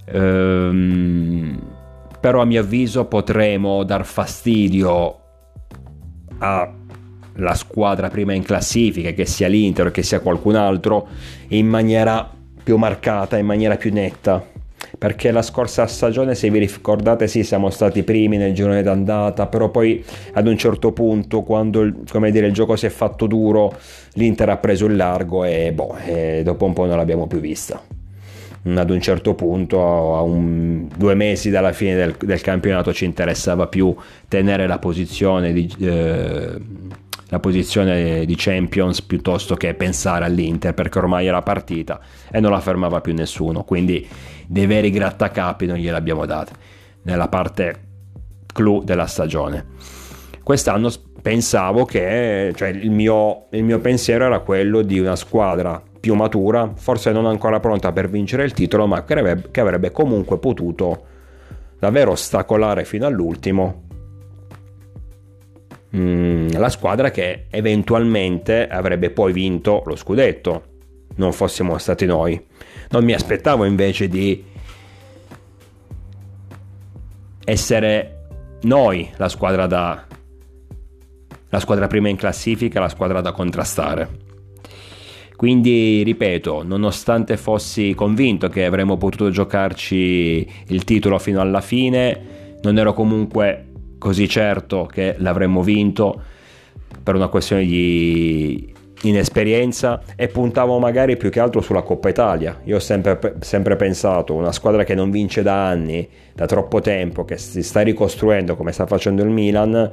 Ehm 0.06 1.80
però 2.22 2.40
a 2.40 2.44
mio 2.44 2.61
avviso 2.61 3.06
potremo 3.06 3.82
dar 3.82 4.04
fastidio 4.04 5.18
alla 7.36 7.54
squadra 7.54 8.08
prima 8.08 8.32
in 8.32 8.42
classifica, 8.42 9.10
che 9.10 9.26
sia 9.26 9.48
l'Inter 9.48 9.86
o 9.86 9.90
che 9.90 10.02
sia 10.02 10.20
qualcun 10.20 10.54
altro, 10.54 11.08
in 11.48 11.66
maniera 11.66 12.30
più 12.62 12.76
marcata, 12.76 13.36
in 13.38 13.46
maniera 13.46 13.76
più 13.76 13.92
netta. 13.92 14.50
Perché 14.98 15.30
la 15.30 15.42
scorsa 15.42 15.86
stagione, 15.86 16.34
se 16.34 16.50
vi 16.50 16.58
ricordate, 16.58 17.26
sì, 17.26 17.44
siamo 17.44 17.70
stati 17.70 18.02
primi 18.02 18.36
nel 18.36 18.52
girone 18.52 18.82
d'andata, 18.82 19.46
però 19.46 19.70
poi 19.70 20.04
ad 20.32 20.46
un 20.46 20.56
certo 20.56 20.92
punto, 20.92 21.42
quando 21.42 21.90
dire, 22.30 22.46
il 22.46 22.52
gioco 22.52 22.76
si 22.76 22.86
è 22.86 22.90
fatto 22.90 23.26
duro, 23.26 23.74
l'Inter 24.14 24.50
ha 24.50 24.56
preso 24.58 24.86
il 24.86 24.96
largo 24.96 25.44
e, 25.44 25.72
boh, 25.72 25.96
e 26.04 26.42
dopo 26.44 26.66
un 26.66 26.72
po' 26.72 26.84
non 26.84 26.96
l'abbiamo 26.96 27.26
più 27.26 27.40
vista 27.40 27.82
ad 28.64 28.90
un 28.90 29.00
certo 29.00 29.34
punto, 29.34 30.16
a 30.16 30.22
un, 30.22 30.86
due 30.96 31.14
mesi 31.14 31.50
dalla 31.50 31.72
fine 31.72 31.96
del, 31.96 32.14
del, 32.16 32.40
campionato, 32.40 32.92
ci 32.92 33.04
interessava 33.04 33.66
più 33.66 33.94
tenere 34.28 34.68
la 34.68 34.78
posizione 34.78 35.52
di, 35.52 35.68
eh, 35.80 36.60
la 37.32 37.40
posizione 37.40 38.26
di 38.26 38.34
Champions 38.36 39.00
piuttosto 39.00 39.54
che 39.54 39.72
pensare 39.72 40.26
all'Inter 40.26 40.74
perché 40.74 40.98
ormai 40.98 41.26
era 41.26 41.40
partita 41.40 41.98
e 42.30 42.40
non 42.40 42.50
la 42.50 42.60
fermava 42.60 43.00
più 43.00 43.14
nessuno. 43.14 43.64
Quindi 43.64 44.06
dei 44.46 44.66
veri 44.66 44.90
grattacapi 44.90 45.64
non 45.64 45.76
gliel'abbiamo 45.78 46.26
date 46.26 46.52
nella 47.04 47.28
parte 47.28 47.80
clou 48.52 48.84
della 48.84 49.06
stagione. 49.06 49.64
Quest'anno 50.42 50.90
pensavo 51.22 51.86
che 51.86 52.52
cioè, 52.54 52.68
il, 52.68 52.90
mio, 52.90 53.46
il 53.52 53.64
mio 53.64 53.78
pensiero 53.78 54.26
era 54.26 54.40
quello 54.40 54.82
di 54.82 54.98
una 54.98 55.16
squadra 55.16 55.82
più 55.98 56.14
matura, 56.14 56.72
forse 56.74 57.12
non 57.12 57.24
ancora 57.24 57.60
pronta 57.60 57.92
per 57.92 58.10
vincere 58.10 58.44
il 58.44 58.52
titolo, 58.52 58.86
ma 58.86 59.04
che 59.04 59.14
avrebbe, 59.14 59.48
che 59.50 59.60
avrebbe 59.60 59.90
comunque 59.90 60.38
potuto 60.38 61.04
davvero 61.78 62.10
ostacolare 62.10 62.84
fino 62.84 63.06
all'ultimo 63.06 63.84
mm, 65.96 66.50
la 66.52 66.68
squadra 66.68 67.11
che 67.11 67.46
eventualmente 67.50 68.68
avrebbe 68.68 69.11
poi 69.11 69.32
vinto 69.32 69.82
lo 69.87 69.96
scudetto, 69.96 70.64
non 71.16 71.32
fossimo 71.32 71.78
stati 71.78 72.06
noi. 72.06 72.40
Non 72.90 73.04
mi 73.04 73.12
aspettavo 73.12 73.64
invece 73.64 74.08
di 74.08 74.44
essere 77.44 78.26
noi 78.62 79.11
la 79.16 79.28
squadra 79.28 79.66
da 79.66 80.06
la 81.52 81.61
squadra 81.61 81.87
prima 81.87 82.08
in 82.08 82.16
classifica, 82.16 82.80
la 82.80 82.88
squadra 82.88 83.20
da 83.20 83.32
contrastare. 83.32 84.08
Quindi, 85.37 86.02
ripeto, 86.02 86.62
nonostante 86.62 87.37
fossi 87.37 87.92
convinto 87.94 88.49
che 88.49 88.64
avremmo 88.64 88.96
potuto 88.96 89.28
giocarci 89.28 90.50
il 90.68 90.84
titolo 90.84 91.18
fino 91.18 91.42
alla 91.42 91.61
fine, 91.61 92.56
non 92.62 92.78
ero 92.78 92.94
comunque 92.94 93.71
così 94.02 94.28
certo 94.28 94.87
che 94.87 95.14
l'avremmo 95.18 95.62
vinto 95.62 96.21
per 97.04 97.14
una 97.14 97.28
questione 97.28 97.64
di 97.64 98.75
inesperienza 99.02 100.02
e 100.16 100.26
puntavo 100.26 100.80
magari 100.80 101.16
più 101.16 101.30
che 101.30 101.38
altro 101.38 101.61
sulla 101.61 101.82
Coppa 101.82 102.09
Italia. 102.09 102.59
Io 102.64 102.76
ho 102.76 102.80
sempre, 102.80 103.37
sempre, 103.38 103.76
pensato, 103.76 104.35
una 104.35 104.50
squadra 104.50 104.82
che 104.82 104.97
non 104.97 105.12
vince 105.12 105.42
da 105.42 105.68
anni, 105.68 106.09
da 106.35 106.47
troppo 106.47 106.80
tempo, 106.80 107.25
che 107.25 107.38
si 107.38 107.62
sta 107.62 107.82
ricostruendo 107.82 108.56
come 108.56 108.73
sta 108.73 108.87
facendo 108.87 109.23
il 109.23 109.30
Milan, 109.30 109.88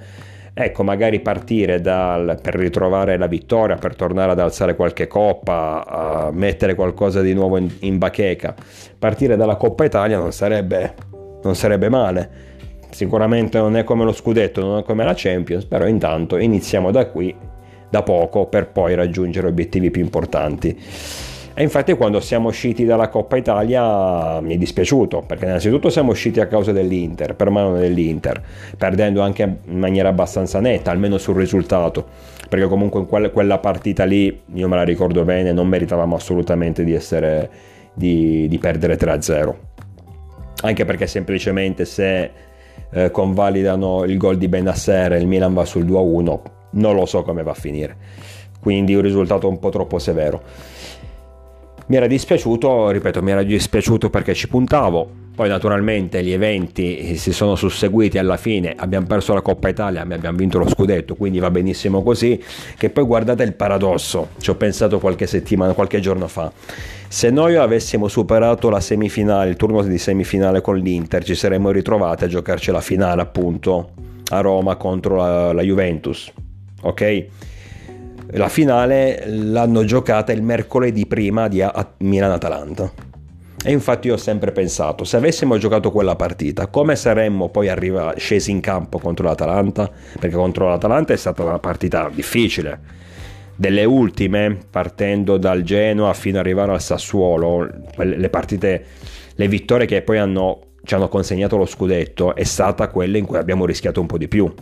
ecco, 0.55 0.83
magari 0.83 1.19
partire 1.19 1.79
dal, 1.79 2.39
per 2.41 2.55
ritrovare 2.55 3.15
la 3.15 3.27
vittoria, 3.27 3.75
per 3.75 3.95
tornare 3.95 4.31
ad 4.31 4.39
alzare 4.39 4.75
qualche 4.75 5.05
coppa, 5.05 5.85
a 5.85 6.31
mettere 6.31 6.73
qualcosa 6.73 7.21
di 7.21 7.35
nuovo 7.35 7.57
in, 7.57 7.69
in 7.81 7.99
bacheca, 7.99 8.55
partire 8.97 9.35
dalla 9.35 9.55
Coppa 9.55 9.85
Italia 9.85 10.17
non 10.17 10.31
sarebbe, 10.31 10.95
non 11.43 11.53
sarebbe 11.53 11.89
male. 11.89 12.47
Sicuramente 12.89 13.57
non 13.59 13.77
è 13.77 13.83
come 13.83 14.03
lo 14.03 14.11
scudetto, 14.11 14.61
non 14.61 14.79
è 14.79 14.83
come 14.83 15.03
la 15.03 15.13
Champions, 15.15 15.65
però 15.65 15.87
intanto 15.87 16.37
iniziamo 16.37 16.91
da 16.91 17.07
qui, 17.07 17.33
da 17.89 18.03
poco, 18.03 18.47
per 18.47 18.69
poi 18.69 18.95
raggiungere 18.95 19.47
obiettivi 19.47 19.91
più 19.91 20.01
importanti. 20.01 20.77
E 21.59 21.63
infatti 21.63 21.93
quando 21.93 22.21
siamo 22.21 22.47
usciti 22.47 22.85
dalla 22.85 23.09
Coppa 23.09 23.35
Italia 23.35 24.39
mi 24.39 24.53
è 24.53 24.57
dispiaciuto, 24.57 25.23
perché 25.27 25.43
innanzitutto 25.43 25.89
siamo 25.89 26.11
usciti 26.11 26.39
a 26.39 26.47
causa 26.47 26.71
dell'Inter, 26.71 27.35
per 27.35 27.49
mano 27.49 27.77
dell'Inter, 27.77 28.41
perdendo 28.77 29.21
anche 29.21 29.57
in 29.65 29.77
maniera 29.77 30.07
abbastanza 30.07 30.61
netta, 30.61 30.91
almeno 30.91 31.17
sul 31.17 31.35
risultato, 31.35 32.05
perché 32.47 32.65
comunque 32.67 33.01
in 33.01 33.31
quella 33.33 33.57
partita 33.57 34.05
lì, 34.05 34.41
io 34.53 34.67
me 34.69 34.77
la 34.77 34.83
ricordo 34.83 35.25
bene, 35.25 35.51
non 35.51 35.67
meritavamo 35.67 36.15
assolutamente 36.15 36.85
di, 36.85 36.93
essere, 36.93 37.49
di, 37.93 38.47
di 38.47 38.57
perdere 38.57 38.95
3-0. 38.97 39.53
Anche 40.61 40.85
perché 40.85 41.07
semplicemente 41.07 41.83
se 41.83 42.31
eh, 42.91 43.11
convalidano 43.11 44.03
il 44.03 44.17
gol 44.17 44.37
di 44.37 44.47
Benasser 44.47 45.13
e 45.13 45.19
il 45.19 45.27
Milan 45.27 45.53
va 45.53 45.65
sul 45.65 45.85
2-1, 45.85 46.39
non 46.71 46.95
lo 46.95 47.05
so 47.05 47.23
come 47.23 47.43
va 47.43 47.51
a 47.51 47.55
finire. 47.55 47.95
Quindi 48.59 48.93
un 48.93 49.01
risultato 49.01 49.47
un 49.47 49.59
po' 49.59 49.69
troppo 49.69 49.99
severo. 49.99 50.41
Mi 51.89 51.95
era 51.95 52.05
dispiaciuto, 52.05 52.91
ripeto, 52.91 53.23
mi 53.23 53.31
era 53.31 53.41
dispiaciuto 53.41 54.11
perché 54.11 54.35
ci 54.35 54.47
puntavo, 54.47 55.09
poi 55.33 55.49
naturalmente 55.49 56.23
gli 56.23 56.31
eventi 56.31 57.15
si 57.17 57.33
sono 57.33 57.55
susseguiti 57.55 58.19
alla 58.19 58.37
fine, 58.37 58.75
abbiamo 58.77 59.07
perso 59.07 59.33
la 59.33 59.41
Coppa 59.41 59.69
Italia, 59.69 60.01
abbiamo 60.01 60.37
vinto 60.37 60.59
lo 60.59 60.69
scudetto, 60.69 61.15
quindi 61.15 61.39
va 61.39 61.49
benissimo 61.49 62.03
così, 62.03 62.39
che 62.77 62.91
poi 62.91 63.03
guardate 63.05 63.41
il 63.41 63.53
paradosso, 63.53 64.27
ci 64.37 64.51
ho 64.51 64.55
pensato 64.55 64.99
qualche 64.99 65.25
settimana, 65.25 65.73
qualche 65.73 65.99
giorno 65.99 66.27
fa. 66.27 66.51
Se 67.07 67.31
noi 67.31 67.55
avessimo 67.55 68.07
superato 68.07 68.69
la 68.69 68.81
semifinale, 68.81 69.49
il 69.49 69.55
turno 69.55 69.81
di 69.81 69.97
semifinale 69.97 70.61
con 70.61 70.77
l'Inter, 70.77 71.23
ci 71.23 71.33
saremmo 71.33 71.71
ritrovati 71.71 72.23
a 72.23 72.27
giocarci 72.27 72.69
la 72.69 72.81
finale 72.81 73.23
appunto 73.23 73.93
a 74.29 74.41
Roma 74.41 74.75
contro 74.75 75.15
la, 75.15 75.53
la 75.53 75.63
Juventus, 75.63 76.31
ok? 76.83 77.25
La 78.33 78.47
finale 78.47 79.23
l'hanno 79.25 79.83
giocata 79.85 80.31
il 80.31 80.43
mercoledì 80.43 81.07
prima 81.07 81.47
di 81.47 81.65
Milan-Atalanta. 81.97 82.91
E 83.65 83.71
infatti 83.71 84.07
io 84.07 84.13
ho 84.13 84.17
sempre 84.17 84.51
pensato, 84.51 85.03
se 85.03 85.17
avessimo 85.17 85.57
giocato 85.57 85.91
quella 85.91 86.15
partita, 86.15 86.67
come 86.67 86.95
saremmo 86.95 87.49
poi 87.49 87.69
arriva, 87.69 88.13
scesi 88.15 88.51
in 88.51 88.61
campo 88.61 88.99
contro 88.99 89.25
l'Atalanta? 89.25 89.89
Perché 90.19 90.35
contro 90.35 90.69
l'Atalanta 90.69 91.11
è 91.11 91.17
stata 91.17 91.43
una 91.43 91.57
partita 91.57 92.09
difficile. 92.13 92.79
Delle 93.55 93.83
ultime, 93.83 94.57
partendo 94.69 95.37
dal 95.37 95.63
Genoa 95.63 96.13
fino 96.13 96.39
ad 96.39 96.45
arrivare 96.45 96.71
al 96.71 96.81
Sassuolo, 96.81 97.67
le 97.97 98.29
partite, 98.29 98.85
le 99.33 99.47
vittorie 99.47 99.87
che 99.87 100.03
poi 100.03 100.19
hanno, 100.19 100.59
ci 100.83 100.93
hanno 100.93 101.09
consegnato 101.09 101.57
lo 101.57 101.65
scudetto, 101.65 102.35
è 102.35 102.43
stata 102.43 102.87
quella 102.89 103.17
in 103.17 103.25
cui 103.25 103.37
abbiamo 103.37 103.65
rischiato 103.65 103.99
un 103.99 104.07
po' 104.07 104.19
di 104.19 104.27
più. 104.27 104.53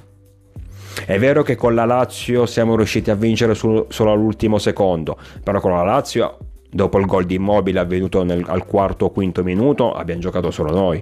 È 1.06 1.18
vero 1.20 1.44
che 1.44 1.56
con 1.56 1.76
la 1.76 1.86
Lazio 1.86 2.46
siamo 2.46 2.76
riusciti 2.76 3.12
a 3.12 3.16
vincere 3.16 3.54
solo 3.56 3.88
all'ultimo 4.12 4.58
secondo, 4.58 5.18
però 5.44 5.60
con 5.60 5.72
la 5.72 5.84
Lazio 5.84 6.38
dopo 6.70 7.00
il 7.00 7.06
gol 7.06 7.26
di 7.26 7.36
Immobile 7.36 7.80
avvenuto 7.80 8.24
nel, 8.24 8.44
al 8.46 8.66
quarto 8.66 9.06
o 9.06 9.10
quinto 9.12 9.44
minuto 9.44 9.94
abbiamo 9.94 10.22
giocato 10.22 10.52
solo 10.52 10.72
noi. 10.72 11.02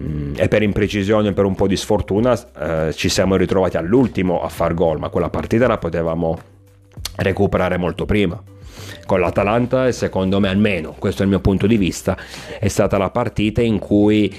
Mm, 0.00 0.34
e 0.36 0.48
per 0.48 0.62
imprecisione 0.62 1.32
per 1.32 1.44
un 1.44 1.54
po' 1.54 1.66
di 1.66 1.76
sfortuna 1.76 2.38
eh, 2.88 2.92
ci 2.92 3.08
siamo 3.08 3.36
ritrovati 3.36 3.78
all'ultimo 3.78 4.42
a 4.42 4.48
far 4.48 4.74
gol 4.74 4.98
ma 4.98 5.08
quella 5.08 5.30
partita 5.30 5.66
la 5.66 5.78
potevamo 5.78 6.38
recuperare 7.16 7.78
molto 7.78 8.04
prima. 8.04 8.40
Con 9.06 9.20
l'Atalanta 9.20 9.90
secondo 9.92 10.40
me 10.40 10.48
almeno 10.48 10.94
questo 10.98 11.22
è 11.22 11.24
il 11.24 11.30
mio 11.30 11.40
punto 11.40 11.66
di 11.66 11.78
vista 11.78 12.16
è 12.58 12.68
stata 12.68 12.98
la 12.98 13.10
partita 13.10 13.62
in 13.62 13.78
cui 13.78 14.32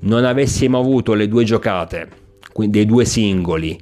non 0.00 0.24
avessimo 0.24 0.78
avuto 0.78 1.14
le 1.14 1.28
due 1.28 1.44
giocate 1.44 2.08
dei 2.54 2.86
due 2.86 3.04
singoli 3.04 3.78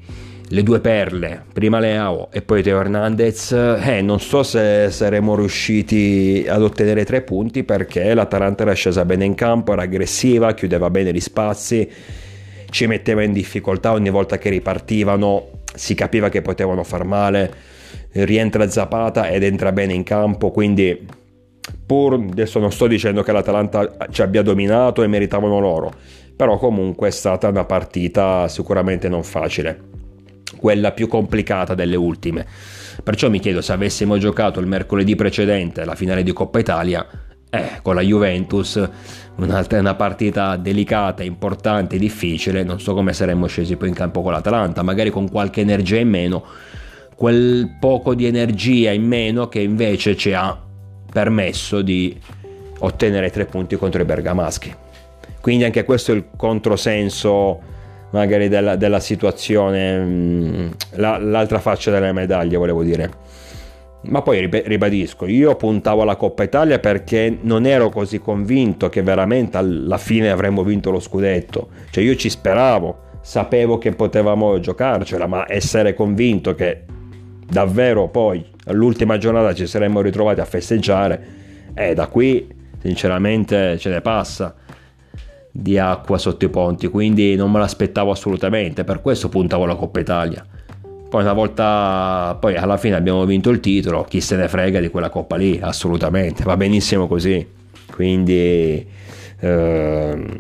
le 0.53 0.65
due 0.65 0.81
perle, 0.81 1.45
prima 1.53 1.79
Leao 1.79 2.29
e 2.33 2.43
poi 2.43 2.61
Teo 2.62 2.81
Hernandez, 2.81 3.53
eh, 3.53 4.00
non 4.03 4.19
so 4.19 4.43
se 4.43 4.91
saremmo 4.91 5.37
riusciti 5.37 6.45
ad 6.49 6.61
ottenere 6.62 7.05
tre 7.05 7.23
punti 7.23 7.62
perché 7.62 8.12
l'Atalanta 8.15 8.65
era 8.65 8.73
scesa 8.73 9.05
bene 9.05 9.25
in 9.25 9.37
campo, 9.37 9.73
era 9.73 9.83
aggressiva, 9.83 10.53
chiudeva 10.55 10.91
bene 10.91 11.12
gli 11.12 11.21
spazi, 11.21 11.89
ci 12.69 12.87
metteva 12.87 13.23
in 13.23 13.33
difficoltà 13.33 13.93
ogni 13.93 14.11
volta 14.11 14.39
che 14.39 14.50
ripartivano, 14.50 15.62
si 15.73 15.95
capiva 15.95 16.29
che 16.29 16.43
potevano 16.43 16.83
far 16.83 17.05
male, 17.05 17.55
rientra 18.12 18.69
Zapata 18.69 19.29
ed 19.29 19.45
entra 19.45 19.71
bene 19.71 19.93
in 19.93 20.03
campo, 20.03 20.50
quindi 20.50 21.07
pur 21.87 22.15
adesso 22.15 22.59
non 22.59 22.73
sto 22.73 22.89
dicendo 22.89 23.23
che 23.23 23.31
l'Atalanta 23.31 24.09
ci 24.11 24.23
abbia 24.23 24.43
dominato 24.43 25.05
e 25.05 25.07
meritavano 25.07 25.61
loro, 25.61 25.93
però 26.41 26.57
comunque 26.57 27.09
è 27.09 27.11
stata 27.11 27.49
una 27.49 27.67
partita 27.67 28.49
sicuramente 28.49 29.11
non 29.11 29.23
facile 29.23 29.79
quella 30.57 30.93
più 30.93 31.07
complicata 31.07 31.75
delle 31.75 31.97
ultime. 31.97 32.47
Perciò 33.05 33.29
mi 33.29 33.41
chiedo 33.41 33.61
se 33.61 33.75
avessimo 33.75 34.17
giocato 34.17 34.59
il 34.59 34.67
mercoledì 34.67 35.17
precedente 35.17 35.85
la 35.85 35.95
finale 35.95 36.23
di 36.23 36.33
Coppa 36.33 36.59
Italia, 36.59 37.07
eh, 37.51 37.81
con 37.83 37.95
la 37.95 38.01
Juventus, 38.01 38.83
una, 39.37 39.67
una 39.71 39.95
partita 39.97 40.57
delicata, 40.57 41.23
importante, 41.23 41.99
difficile, 41.99 42.63
non 42.63 42.81
so 42.81 42.95
come 42.95 43.13
saremmo 43.13 43.47
scesi 43.47 43.77
poi 43.77 43.89
in 43.89 43.95
campo 43.95 44.23
con 44.23 44.33
l'Atalanta, 44.33 44.83
magari 44.83 45.11
con 45.11 45.29
qualche 45.29 45.61
energia 45.61 45.99
in 45.99 46.09
meno, 46.09 46.43
quel 47.17 47.77
poco 47.79 48.15
di 48.15 48.25
energia 48.25 48.93
in 48.93 49.07
meno 49.07 49.49
che 49.49 49.61
invece 49.61 50.17
ci 50.17 50.33
ha 50.33 50.59
permesso 51.13 51.83
di 51.83 52.19
ottenere 52.79 53.29
tre 53.29 53.45
punti 53.45 53.77
contro 53.77 54.01
i 54.01 54.07
bergamaschi. 54.07 54.80
Quindi 55.41 55.65
anche 55.65 55.85
questo 55.85 56.13
è 56.13 56.15
il 56.15 56.27
controsenso 56.37 57.71
magari 58.11 58.49
della, 58.49 58.77
della 58.77 59.01
situazione, 59.01 59.99
mm, 59.99 60.69
la, 60.93 61.19
l'altra 61.19 61.59
faccia 61.59 61.91
della 61.91 62.13
medaglia 62.13 62.59
volevo 62.59 62.83
dire. 62.83 63.29
Ma 64.03 64.23
poi 64.23 64.49
ribadisco, 64.65 65.27
io 65.27 65.55
puntavo 65.57 66.03
alla 66.03 66.17
Coppa 66.17 66.43
Italia 66.43 66.79
perché 66.79 67.37
non 67.43 67.67
ero 67.67 67.91
così 67.91 68.19
convinto 68.19 68.89
che 68.89 69.03
veramente 69.03 69.59
alla 69.59 69.99
fine 69.99 70.31
avremmo 70.31 70.63
vinto 70.63 70.91
lo 70.91 71.01
scudetto. 71.01 71.69
Cioè 71.91 72.03
io 72.03 72.17
ci 72.17 72.31
speravo, 72.31 72.99
sapevo 73.21 73.76
che 73.76 73.93
potevamo 73.93 74.59
giocarcela, 74.59 75.26
ma 75.26 75.45
essere 75.47 75.93
convinto 75.93 76.55
che 76.55 76.85
davvero 77.47 78.09
poi 78.09 78.43
all'ultima 78.67 79.19
giornata 79.19 79.53
ci 79.53 79.67
saremmo 79.67 80.00
ritrovati 80.00 80.41
a 80.41 80.47
festeggiare, 80.47 81.26
eh, 81.75 81.93
da 81.93 82.07
qui 82.07 82.49
sinceramente 82.81 83.76
ce 83.76 83.91
ne 83.91 84.00
passa 84.00 84.55
di 85.50 85.78
acqua 85.78 86.19
sotto 86.19 86.45
i 86.45 86.49
ponti, 86.49 86.89
quindi 86.89 87.34
non 87.34 87.50
me 87.50 87.58
l'aspettavo 87.58 88.10
assolutamente, 88.10 88.84
per 88.84 89.00
questo 89.00 89.28
puntavo 89.28 89.65
alla 89.65 89.75
Coppa 89.75 90.00
Italia. 90.00 90.45
Poi 91.08 91.23
una 91.23 91.32
volta, 91.32 92.36
poi 92.41 92.54
alla 92.54 92.76
fine 92.76 92.95
abbiamo 92.95 93.25
vinto 93.25 93.50
il 93.50 93.58
titolo, 93.58 94.04
chi 94.04 94.21
se 94.21 94.36
ne 94.36 94.47
frega 94.47 94.78
di 94.78 94.89
quella 94.89 95.10
Coppa 95.10 95.36
lì, 95.36 95.58
assolutamente, 95.60 96.45
va 96.45 96.56
benissimo 96.56 97.08
così. 97.08 97.45
Quindi, 97.93 98.86
ehm, 99.41 100.39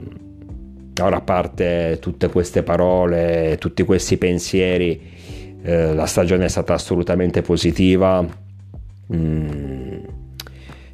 ora 1.02 1.16
a 1.16 1.20
parte 1.20 1.98
tutte 2.00 2.28
queste 2.28 2.62
parole, 2.62 3.56
tutti 3.58 3.82
questi 3.82 4.16
pensieri, 4.16 5.00
eh, 5.62 5.92
la 5.92 6.06
stagione 6.06 6.44
è 6.44 6.48
stata 6.48 6.74
assolutamente 6.74 7.42
positiva. 7.42 8.24
Mm, 9.12 9.98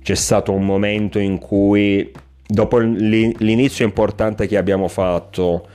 c'è 0.03 0.15
stato 0.15 0.53
un 0.53 0.65
momento 0.65 1.19
in 1.19 1.39
cui 1.39 2.11
dopo 2.47 2.79
l'inizio 2.79 3.85
importante 3.85 4.47
che 4.47 4.57
abbiamo 4.57 4.89
fatto 4.89 5.67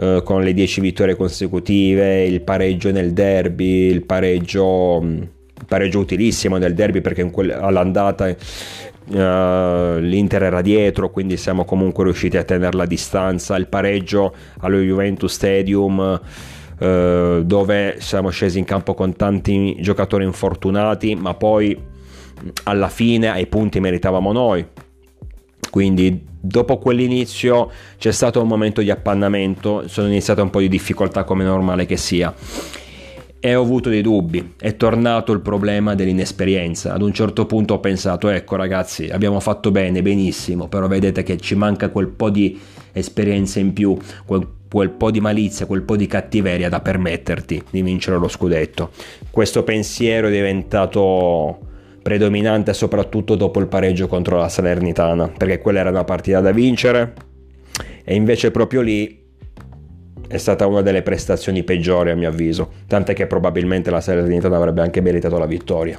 eh, 0.00 0.20
con 0.24 0.42
le 0.42 0.52
10 0.52 0.80
vittorie 0.80 1.16
consecutive, 1.16 2.24
il 2.24 2.42
pareggio 2.42 2.92
nel 2.92 3.12
derby, 3.12 3.88
il 3.88 4.04
pareggio, 4.04 5.00
il 5.02 5.64
pareggio 5.66 5.98
utilissimo 5.98 6.56
nel 6.56 6.74
derby 6.74 7.00
perché 7.00 7.28
quel, 7.30 7.50
all'andata 7.50 8.26
uh, 8.28 8.34
l'Inter 9.98 10.44
era 10.44 10.60
dietro, 10.60 11.10
quindi 11.10 11.36
siamo 11.36 11.64
comunque 11.64 12.04
riusciti 12.04 12.36
a 12.36 12.44
tenere 12.44 12.76
la 12.76 12.86
distanza, 12.86 13.56
il 13.56 13.66
pareggio 13.66 14.34
allo 14.60 14.78
Juventus 14.78 15.32
Stadium. 15.32 16.20
Uh, 16.78 17.42
dove 17.42 17.96
siamo 17.98 18.28
scesi 18.28 18.60
in 18.60 18.64
campo 18.64 18.94
con 18.94 19.16
tanti 19.16 19.76
giocatori 19.80 20.22
infortunati, 20.22 21.16
ma 21.16 21.34
poi 21.34 21.76
alla 22.62 22.88
fine 22.88 23.30
ai 23.30 23.48
punti 23.48 23.80
meritavamo 23.80 24.30
noi 24.30 24.64
quindi 25.70 26.24
dopo 26.40 26.78
quell'inizio 26.78 27.70
c'è 27.98 28.12
stato 28.12 28.40
un 28.40 28.48
momento 28.48 28.80
di 28.80 28.90
appannamento, 28.90 29.88
sono 29.88 30.08
iniziate 30.08 30.40
un 30.40 30.50
po' 30.50 30.60
di 30.60 30.68
difficoltà 30.68 31.24
come 31.24 31.44
normale 31.44 31.86
che 31.86 31.96
sia 31.96 32.34
e 33.40 33.54
ho 33.54 33.62
avuto 33.62 33.88
dei 33.88 34.02
dubbi, 34.02 34.54
è 34.58 34.76
tornato 34.76 35.32
il 35.32 35.40
problema 35.40 35.94
dell'inesperienza. 35.94 36.92
Ad 36.92 37.02
un 37.02 37.12
certo 37.12 37.46
punto 37.46 37.74
ho 37.74 37.80
pensato, 37.80 38.28
ecco 38.28 38.56
ragazzi, 38.56 39.08
abbiamo 39.08 39.38
fatto 39.38 39.70
bene, 39.70 40.02
benissimo, 40.02 40.66
però 40.66 40.88
vedete 40.88 41.22
che 41.22 41.38
ci 41.38 41.54
manca 41.54 41.90
quel 41.90 42.08
po' 42.08 42.30
di 42.30 42.58
esperienza 42.92 43.60
in 43.60 43.72
più, 43.72 43.96
quel, 44.26 44.46
quel 44.68 44.90
po' 44.90 45.12
di 45.12 45.20
malizia, 45.20 45.66
quel 45.66 45.82
po' 45.82 45.96
di 45.96 46.08
cattiveria 46.08 46.68
da 46.68 46.80
permetterti 46.80 47.62
di 47.70 47.82
vincere 47.82 48.18
lo 48.18 48.28
scudetto. 48.28 48.90
Questo 49.30 49.62
pensiero 49.62 50.26
è 50.26 50.32
diventato 50.32 51.58
predominante 52.08 52.72
soprattutto 52.72 53.34
dopo 53.34 53.60
il 53.60 53.66
pareggio 53.66 54.08
contro 54.08 54.38
la 54.38 54.48
Salernitana, 54.48 55.28
perché 55.28 55.58
quella 55.58 55.80
era 55.80 55.90
una 55.90 56.04
partita 56.04 56.40
da 56.40 56.52
vincere 56.52 57.12
e 58.02 58.14
invece 58.14 58.50
proprio 58.50 58.80
lì 58.80 59.26
è 60.26 60.38
stata 60.38 60.66
una 60.66 60.80
delle 60.80 61.02
prestazioni 61.02 61.64
peggiori 61.64 62.08
a 62.08 62.16
mio 62.16 62.30
avviso, 62.30 62.72
tant'è 62.86 63.12
che 63.12 63.26
probabilmente 63.26 63.90
la 63.90 64.00
Salernitana 64.00 64.56
avrebbe 64.56 64.80
anche 64.80 65.02
meritato 65.02 65.36
la 65.36 65.44
vittoria. 65.44 65.98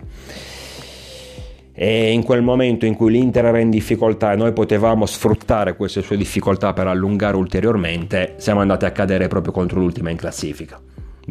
E 1.74 2.10
in 2.10 2.24
quel 2.24 2.42
momento 2.42 2.88
in 2.88 2.96
cui 2.96 3.12
l'Inter 3.12 3.46
era 3.46 3.60
in 3.60 3.70
difficoltà 3.70 4.32
e 4.32 4.36
noi 4.36 4.52
potevamo 4.52 5.06
sfruttare 5.06 5.76
queste 5.76 6.02
sue 6.02 6.18
difficoltà 6.18 6.74
per 6.74 6.88
allungare 6.88 7.38
ulteriormente, 7.38 8.34
siamo 8.38 8.62
andati 8.62 8.86
a 8.86 8.92
cadere 8.92 9.28
proprio 9.28 9.54
contro 9.54 9.80
l'ultima 9.80 10.10
in 10.10 10.18
classifica. 10.18 10.82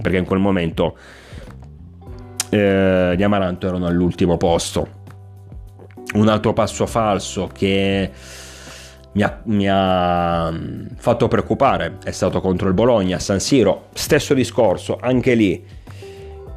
Perché 0.01 0.19
in 0.19 0.25
quel 0.25 0.39
momento 0.39 0.97
eh, 2.51 3.15
di 3.17 3.23
Amaranto 3.23 3.67
erano 3.67 3.87
all'ultimo 3.87 4.37
posto. 4.37 4.97
Un 6.15 6.29
altro 6.29 6.53
passo 6.53 6.87
falso 6.87 7.49
che 7.53 8.11
mi 9.13 9.23
ha, 9.23 9.41
mi 9.45 9.69
ha, 9.69 10.51
mm, 10.51 10.87
fatto 10.97 11.29
preoccupare 11.29 11.99
è 12.03 12.11
stato 12.11 12.41
contro 12.41 12.69
il 12.69 12.75
Bologna 12.75 13.17
a 13.17 13.21
San 13.21 13.41
Siro. 13.41 13.87
Stesso 13.93 14.35
discorso, 14.35 14.99
anche 15.01 15.35
lì. 15.35 15.77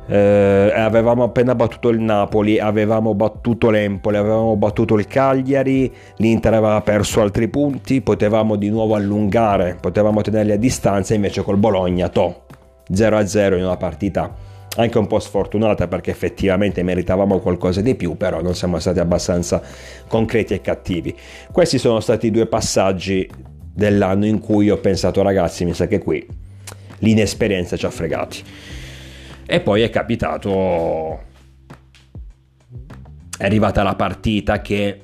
Eh, 0.07 0.73
avevamo 0.75 1.23
appena 1.23 1.55
battuto 1.55 1.89
il 1.89 1.99
Napoli, 1.99 2.59
avevamo 2.59 3.13
battuto 3.13 3.69
l'Empoli, 3.69 4.17
avevamo 4.17 4.57
battuto 4.57 4.97
il 4.97 5.07
Cagliari, 5.07 5.93
l'Inter 6.17 6.53
aveva 6.53 6.81
perso 6.81 7.21
altri 7.21 7.47
punti, 7.47 8.01
potevamo 8.01 8.57
di 8.57 8.69
nuovo 8.69 8.95
allungare, 8.95 9.77
potevamo 9.79 10.21
tenerli 10.21 10.51
a 10.51 10.57
distanza, 10.57 11.13
invece 11.13 11.43
col 11.43 11.57
Bologna, 11.57 12.09
to, 12.09 12.43
0-0 12.91 13.57
in 13.57 13.63
una 13.63 13.77
partita 13.77 14.49
anche 14.77 14.97
un 14.97 15.07
po' 15.07 15.19
sfortunata 15.19 15.87
perché 15.87 16.11
effettivamente 16.11 16.83
meritavamo 16.83 17.39
qualcosa 17.39 17.81
di 17.81 17.95
più, 17.95 18.15
però 18.15 18.41
non 18.41 18.55
siamo 18.55 18.79
stati 18.79 18.99
abbastanza 18.99 19.61
concreti 20.07 20.53
e 20.53 20.61
cattivi. 20.61 21.15
Questi 21.51 21.77
sono 21.77 21.99
stati 21.99 22.27
i 22.27 22.31
due 22.31 22.45
passaggi 22.45 23.29
dell'anno 23.73 24.25
in 24.25 24.39
cui 24.39 24.69
ho 24.69 24.77
pensato 24.77 25.21
ragazzi, 25.21 25.65
mi 25.65 25.73
sa 25.73 25.87
che 25.87 25.99
qui 25.99 26.25
l'inesperienza 26.99 27.75
ci 27.77 27.85
ha 27.85 27.89
fregati. 27.89 28.43
E 29.45 29.59
poi 29.59 29.81
è 29.81 29.89
capitato 29.89 31.29
è 33.41 33.45
arrivata 33.45 33.81
la 33.81 33.95
partita 33.95 34.61
che 34.61 35.01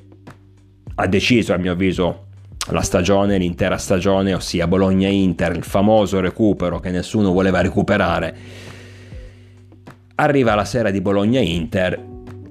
ha 0.94 1.06
deciso 1.08 1.52
a 1.52 1.56
mio 1.56 1.72
avviso 1.72 2.26
la 2.70 2.82
stagione, 2.82 3.36
l'intera 3.36 3.76
stagione, 3.78 4.32
ossia 4.32 4.68
Bologna-Inter, 4.68 5.56
il 5.56 5.64
famoso 5.64 6.20
recupero 6.20 6.78
che 6.78 6.90
nessuno 6.90 7.32
voleva 7.32 7.60
recuperare. 7.60 8.36
Arriva 10.20 10.56
la 10.56 10.64
sera 10.64 10.90
di 10.90 11.00
Bologna-Inter, 11.00 11.96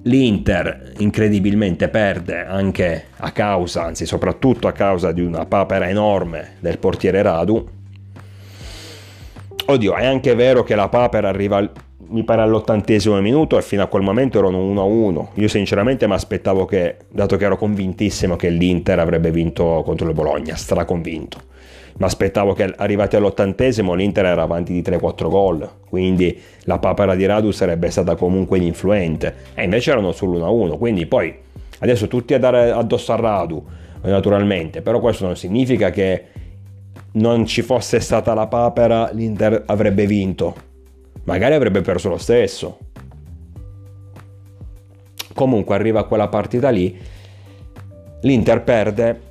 l'Inter 0.03 0.93
incredibilmente 0.99 1.89
perde 1.89 2.45
anche 2.45 3.07
a 3.17 3.31
causa, 3.31 3.83
anzi 3.83 4.05
soprattutto 4.05 4.69
a 4.69 4.71
causa 4.71 5.11
di 5.11 5.19
una 5.19 5.45
papera 5.45 5.89
enorme 5.89 6.55
del 6.61 6.77
portiere 6.77 7.21
Radu. 7.21 7.67
Oddio, 9.65 9.95
è 9.95 10.05
anche 10.05 10.33
vero 10.33 10.63
che 10.63 10.75
la 10.75 10.87
papera 10.87 11.27
arriva 11.27 11.69
mi 12.09 12.23
pare 12.23 12.41
all'ottantesimo 12.41 13.19
minuto 13.19 13.57
e 13.57 13.61
fino 13.61 13.83
a 13.83 13.87
quel 13.87 14.01
momento 14.01 14.37
erano 14.37 14.59
1-1. 14.59 15.27
Io 15.33 15.49
sinceramente 15.49 16.07
mi 16.07 16.13
aspettavo 16.13 16.63
che, 16.63 16.95
dato 17.09 17.35
che 17.35 17.43
ero 17.43 17.57
convintissimo 17.57 18.37
che 18.37 18.47
l'Inter 18.47 18.99
avrebbe 18.99 19.29
vinto 19.29 19.81
contro 19.83 20.07
il 20.07 20.13
Bologna, 20.13 20.55
straconvinto. 20.55 21.55
Mi 21.97 22.05
aspettavo 22.05 22.53
che 22.53 22.73
arrivati 22.75 23.15
all'ottantesimo 23.15 23.93
l'Inter 23.93 24.25
era 24.25 24.43
avanti 24.43 24.71
di 24.71 24.81
3-4 24.81 25.29
gol, 25.29 25.69
quindi 25.89 26.39
la 26.61 26.77
papera 26.77 27.15
di 27.15 27.25
Radu 27.25 27.51
sarebbe 27.51 27.89
stata 27.89 28.15
comunque 28.15 28.57
ininfluente. 28.57 29.35
E 29.55 29.63
invece 29.63 29.91
erano 29.91 30.11
sull'1-1, 30.11 30.77
quindi 30.77 31.05
poi 31.07 31.35
adesso 31.79 32.07
tutti 32.07 32.33
a 32.33 32.39
dare 32.39 32.71
addosso 32.71 33.13
a 33.13 33.15
Radu, 33.15 33.65
naturalmente, 34.01 34.81
però 34.81 34.99
questo 34.99 35.25
non 35.25 35.35
significa 35.35 35.89
che 35.89 36.25
non 37.13 37.45
ci 37.45 37.63
fosse 37.63 37.99
stata 37.99 38.33
la 38.33 38.47
papera, 38.47 39.09
l'Inter 39.11 39.63
avrebbe 39.65 40.05
vinto 40.05 40.65
magari 41.27 41.53
avrebbe 41.53 41.81
perso 41.81 42.09
lo 42.09 42.17
stesso. 42.17 42.79
Comunque 45.33 45.75
arriva 45.75 46.05
quella 46.05 46.29
partita 46.29 46.69
lì, 46.69 46.97
l'Inter 48.21 48.63
perde, 48.63 49.21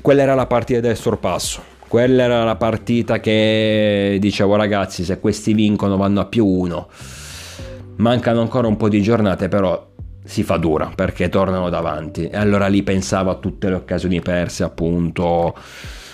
quella 0.00 0.22
era 0.22 0.34
la 0.34 0.46
partita 0.46 0.80
del 0.80 0.96
sorpasso, 0.96 1.62
quella 1.88 2.24
era 2.24 2.44
la 2.44 2.56
partita 2.56 3.20
che 3.20 4.16
dicevo 4.20 4.56
ragazzi 4.56 5.04
se 5.04 5.18
questi 5.20 5.52
vincono 5.52 5.96
vanno 5.96 6.20
a 6.20 6.26
più 6.26 6.46
uno, 6.46 6.88
mancano 7.96 8.40
ancora 8.40 8.68
un 8.68 8.76
po' 8.76 8.88
di 8.88 9.02
giornate 9.02 9.48
però 9.48 9.88
si 10.24 10.42
fa 10.42 10.56
dura 10.58 10.92
perché 10.94 11.28
tornano 11.28 11.68
davanti. 11.70 12.28
E 12.28 12.36
allora 12.36 12.68
lì 12.68 12.82
pensavo 12.82 13.30
a 13.30 13.36
tutte 13.36 13.68
le 13.68 13.74
occasioni 13.74 14.20
perse 14.20 14.62
appunto 14.62 15.54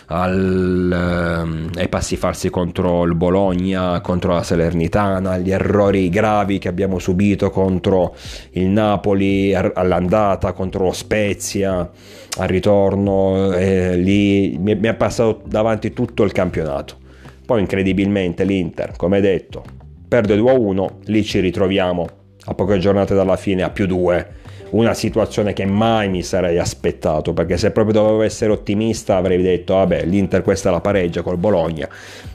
al, 0.06 1.70
eh, 1.74 1.80
ai 1.80 1.88
passi 1.88 2.16
farsi 2.16 2.50
contro 2.50 3.04
il 3.04 3.14
Bologna, 3.14 4.00
contro 4.00 4.34
la 4.34 4.42
Salernitana, 4.42 5.32
agli 5.32 5.50
errori 5.50 6.08
gravi 6.08 6.58
che 6.58 6.68
abbiamo 6.68 6.98
subito 6.98 7.50
contro 7.50 8.14
il 8.52 8.66
Napoli 8.66 9.54
all'andata, 9.54 10.52
contro 10.52 10.84
lo 10.84 10.92
Spezia 10.92 11.90
al 12.38 12.48
ritorno, 12.48 13.52
eh, 13.52 13.96
lì 13.96 14.56
mi, 14.58 14.74
mi 14.74 14.88
è 14.88 14.94
passato 14.94 15.42
davanti 15.46 15.92
tutto 15.92 16.22
il 16.22 16.32
campionato. 16.32 16.96
Poi 17.44 17.60
incredibilmente 17.60 18.44
l'Inter, 18.44 18.94
come 18.96 19.20
detto, 19.20 19.64
perde 20.08 20.36
2-1, 20.36 20.88
lì 21.06 21.24
ci 21.24 21.40
ritroviamo 21.40 22.06
a 22.48 22.54
poche 22.54 22.78
giornate 22.78 23.14
dalla 23.14 23.36
fine 23.36 23.62
a 23.62 23.70
più 23.70 23.86
2 23.86 24.44
una 24.76 24.94
situazione 24.94 25.52
che 25.54 25.64
mai 25.64 26.08
mi 26.08 26.22
sarei 26.22 26.58
aspettato, 26.58 27.32
perché 27.32 27.56
se 27.56 27.70
proprio 27.70 27.94
dovevo 27.94 28.22
essere 28.22 28.52
ottimista 28.52 29.16
avrei 29.16 29.40
detto, 29.40 29.74
vabbè, 29.74 30.04
l'Inter 30.04 30.42
questa 30.42 30.70
la 30.70 30.80
pareggia 30.80 31.22
col 31.22 31.38
Bologna, 31.38 31.88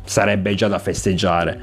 sarebbe 0.03 0.53
già 0.55 0.67
da 0.67 0.79
festeggiare. 0.79 1.59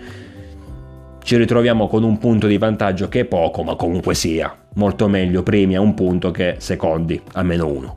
Ci 1.22 1.36
ritroviamo 1.36 1.88
con 1.88 2.04
un 2.04 2.16
punto 2.18 2.46
di 2.46 2.56
vantaggio 2.56 3.08
che 3.08 3.20
è 3.20 3.24
poco, 3.24 3.62
ma 3.62 3.74
comunque 3.74 4.14
sia, 4.14 4.54
molto 4.74 5.08
meglio 5.08 5.42
primi 5.42 5.74
a 5.74 5.80
un 5.80 5.94
punto 5.94 6.30
che 6.30 6.54
secondi 6.58 7.20
a 7.32 7.42
meno 7.42 7.66
uno. 7.66 7.96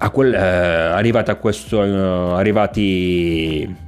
A 0.00 0.10
quel, 0.10 0.34
eh, 0.34 0.38
arrivati 0.38 1.30
a 1.30 1.36
questo, 1.36 1.82
eh, 1.82 2.36
arrivati 2.36 3.86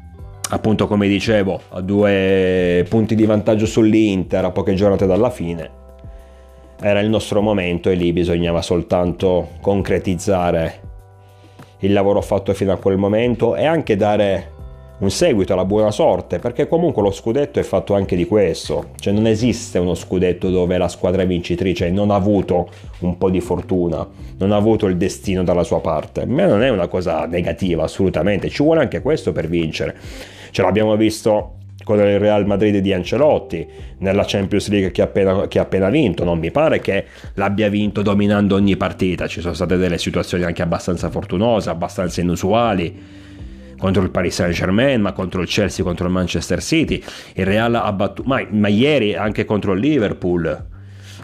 appunto 0.53 0.87
come 0.87 1.07
dicevo 1.07 1.61
a 1.71 1.81
due 1.81 2.85
punti 2.89 3.15
di 3.15 3.25
vantaggio 3.25 3.67
sull'Inter 3.67 4.45
a 4.45 4.51
poche 4.51 4.75
giornate 4.75 5.07
dalla 5.07 5.31
fine 5.31 5.79
era 6.81 7.01
il 7.01 7.09
nostro 7.09 7.43
momento 7.43 7.91
e 7.91 7.95
lì 7.95 8.13
bisognava 8.13 8.63
soltanto 8.63 9.49
concretizzare 9.61 10.89
il 11.81 11.93
lavoro 11.93 12.21
fatto 12.21 12.53
fino 12.55 12.73
a 12.73 12.77
quel 12.77 12.97
momento 12.97 13.55
e 13.55 13.65
anche 13.65 13.97
dare 13.97 14.59
un 15.01 15.11
seguito 15.11 15.55
alla 15.55 15.65
buona 15.65 15.91
sorte, 15.91 16.39
perché 16.39 16.69
comunque 16.69 17.03
lo 17.03 17.11
scudetto 17.11 17.59
è 17.59 17.63
fatto 17.63 17.95
anche 17.95 18.17
di 18.17 18.27
questo, 18.27 18.91
cioè 18.97 19.15
non 19.15 19.27
esiste 19.27 19.79
uno 19.79 19.95
scudetto 19.95 20.51
dove 20.51 20.77
la 20.77 20.89
squadra 20.89 21.25
vincitrice 21.25 21.91
non 21.91 22.11
ha 22.11 22.17
avuto 22.17 22.69
un 23.01 23.17
po' 23.17 23.31
di 23.31 23.41
fortuna, 23.41 24.07
non 24.37 24.53
ha 24.53 24.57
avuto 24.57 24.87
il 24.87 24.99
destino 24.99 25.43
dalla 25.43 25.65
sua 25.65 25.81
parte, 25.81 26.27
ma 26.27 26.45
non 26.45 26.63
è 26.63 26.69
una 26.69 26.87
cosa 26.89 27.25
negativa 27.25 27.85
assolutamente, 27.85 28.51
ci 28.51 28.63
vuole 28.63 28.81
anche 28.81 29.01
questo 29.01 29.33
per 29.33 29.49
vincere, 29.49 29.97
ce 30.51 30.61
l'abbiamo 30.61 30.95
visto 30.97 31.55
con 31.91 31.99
il 31.99 32.21
Real 32.21 32.47
Madrid 32.47 32.77
di 32.77 32.93
Ancelotti 32.93 33.67
nella 33.99 34.23
Champions 34.25 34.69
League 34.69 34.93
che 34.93 35.03
ha, 35.03 35.07
appena, 35.07 35.49
appena 35.53 35.91
vinto. 35.91 36.23
Non 36.23 36.39
mi 36.39 36.53
pare 36.53 36.79
che 36.79 37.07
l'abbia 37.35 37.69
vinto 37.69 38.03
dominando 38.03 38.55
ogni 38.55 38.77
partita. 38.77 39.27
Ci 39.27 39.41
sono 39.41 39.55
state 39.55 39.77
delle 39.77 39.99
situazioni 39.99 40.45
anche 40.45 40.63
abbastanza 40.63 41.11
fortunose, 41.11 41.69
abbastanza 41.69 42.21
inusuali 42.21 43.19
contro 43.77 44.03
il 44.03 44.11
Paris 44.11 44.35
Saint 44.35 44.55
Germain, 44.55 45.01
ma 45.01 45.13
contro 45.13 45.41
il 45.41 45.49
Chelsea, 45.49 45.85
contro 45.85 46.07
il 46.07 46.13
Manchester 46.13 46.63
City. 46.63 47.03
Il 47.33 47.47
Real 47.47 47.75
ha 47.75 47.93
battuto, 47.93 48.29
ma, 48.29 48.47
ma 48.51 48.69
ieri 48.69 49.17
anche 49.17 49.45
contro 49.45 49.73
il 49.73 49.81
Liverpool 49.81 50.69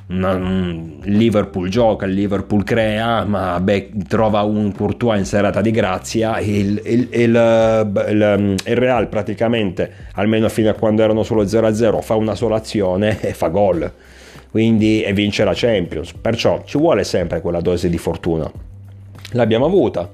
Liverpool 0.09 1.69
gioca, 1.69 2.07
il 2.07 2.13
Liverpool 2.13 2.63
crea, 2.63 3.25
ma 3.25 3.59
beh, 3.59 3.91
trova 4.07 4.43
un 4.43 4.73
Courtois 4.73 5.19
in 5.19 5.25
serata 5.25 5.61
di 5.61 5.73
grazia. 5.73 6.39
Il, 6.39 6.81
il, 6.85 7.09
il, 7.11 8.57
il, 8.65 8.77
Real 8.77 9.09
praticamente, 9.09 9.91
almeno 10.15 10.49
fino 10.49 10.71
a 10.71 10.75
quando 10.75 11.03
erano 11.03 11.25
solo 11.25 11.43
0-0, 11.43 12.01
fa 12.03 12.15
una 12.15 12.37
sola 12.37 12.57
azione 12.57 13.21
e 13.21 13.33
fa 13.33 13.49
gol. 13.49 13.91
Quindi 14.49 15.03
e 15.03 15.13
vince 15.13 15.43
la 15.43 15.53
Champions. 15.55 16.13
Perciò 16.13 16.63
ci 16.65 16.79
vuole 16.79 17.03
sempre 17.03 17.41
quella 17.41 17.61
dose 17.61 17.89
di 17.89 17.99
fortuna. 17.99 18.51
L'abbiamo 19.33 19.67
avuta 19.67 20.09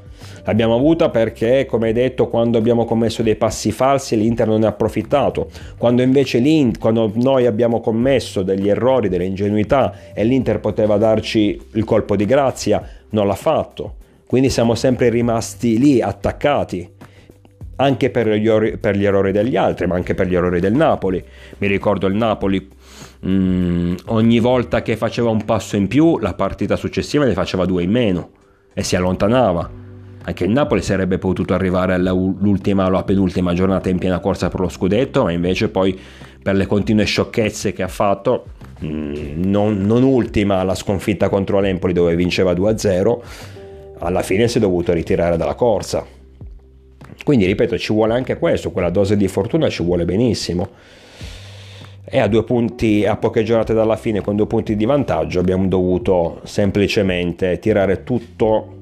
L'abbiamo 0.44 0.74
avuta 0.74 1.08
perché, 1.08 1.66
come 1.66 1.92
detto, 1.92 2.28
quando 2.28 2.58
abbiamo 2.58 2.84
commesso 2.84 3.22
dei 3.22 3.36
passi 3.36 3.70
falsi 3.70 4.16
l'Inter 4.16 4.48
non 4.48 4.60
ne 4.60 4.66
ha 4.66 4.70
approfittato. 4.70 5.48
Quando 5.78 6.02
invece 6.02 6.40
quando 6.78 7.12
noi 7.14 7.46
abbiamo 7.46 7.80
commesso 7.80 8.42
degli 8.42 8.68
errori, 8.68 9.08
delle 9.08 9.24
ingenuità 9.24 9.94
e 10.12 10.24
l'Inter 10.24 10.58
poteva 10.58 10.96
darci 10.96 11.60
il 11.72 11.84
colpo 11.84 12.16
di 12.16 12.24
grazia, 12.24 12.82
non 13.10 13.26
l'ha 13.26 13.34
fatto. 13.34 13.94
Quindi 14.26 14.50
siamo 14.50 14.74
sempre 14.74 15.10
rimasti 15.10 15.78
lì 15.78 16.00
attaccati 16.00 16.90
anche 17.76 18.10
per 18.10 18.28
gli, 18.28 18.48
or- 18.48 18.78
per 18.78 18.96
gli, 18.96 19.04
errori 19.04 19.32
degli 19.32 19.56
altri, 19.56 19.86
ma 19.86 19.94
anche 19.94 20.14
per 20.14 20.26
gli 20.26 20.34
errori 20.34 20.60
del 20.60 20.74
Napoli. 20.74 21.22
Mi 21.58 21.66
ricordo 21.66 22.06
il 22.06 22.14
Napoli, 22.14 22.68
mh, 23.20 23.30
mm, 23.30 23.94
ogni 24.06 24.38
volta 24.38 24.82
che 24.82 24.96
faceva 24.96 25.30
un 25.30 25.44
passo 25.44 25.76
in 25.76 25.88
più, 25.88 26.18
la 26.18 26.34
partita 26.34 26.76
successiva 26.76 27.24
ne 27.24 27.32
faceva 27.32 27.64
due 27.64 27.82
in 27.82 27.90
meno 27.90 28.30
e 28.72 28.82
si 28.82 28.96
allontanava. 28.96 29.81
Anche 30.24 30.44
il 30.44 30.50
Napoli 30.50 30.82
sarebbe 30.82 31.18
potuto 31.18 31.52
arrivare 31.52 31.94
all'ultima 31.94 32.84
o 32.84 32.86
alla 32.88 33.02
penultima 33.02 33.54
giornata 33.54 33.88
in 33.88 33.98
piena 33.98 34.20
corsa 34.20 34.48
per 34.48 34.60
lo 34.60 34.68
scudetto, 34.68 35.24
ma 35.24 35.32
invece 35.32 35.68
poi 35.68 35.98
per 36.40 36.54
le 36.54 36.66
continue 36.66 37.04
sciocchezze 37.04 37.72
che 37.72 37.82
ha 37.82 37.88
fatto, 37.88 38.44
mm, 38.84 39.42
non, 39.44 39.78
non 39.78 40.04
ultima 40.04 40.62
la 40.62 40.76
sconfitta 40.76 41.28
contro 41.28 41.58
l'Empoli 41.58 41.92
dove 41.92 42.14
vinceva 42.14 42.52
2-0, 42.52 43.20
alla 43.98 44.22
fine 44.22 44.46
si 44.46 44.58
è 44.58 44.60
dovuto 44.60 44.92
ritirare 44.92 45.36
dalla 45.36 45.54
corsa. 45.54 46.06
Quindi 47.24 47.46
ripeto, 47.46 47.76
ci 47.76 47.92
vuole 47.92 48.14
anche 48.14 48.38
questo, 48.38 48.70
quella 48.70 48.90
dose 48.90 49.16
di 49.16 49.26
fortuna 49.26 49.68
ci 49.68 49.82
vuole 49.82 50.04
benissimo. 50.04 50.70
E 52.04 52.18
a 52.18 52.28
due 52.28 52.44
punti, 52.44 53.06
a 53.06 53.16
poche 53.16 53.42
giornate 53.42 53.74
dalla 53.74 53.96
fine, 53.96 54.20
con 54.20 54.36
due 54.36 54.46
punti 54.46 54.76
di 54.76 54.84
vantaggio, 54.84 55.40
abbiamo 55.40 55.66
dovuto 55.66 56.40
semplicemente 56.44 57.58
tirare 57.58 58.02
tutto 58.04 58.80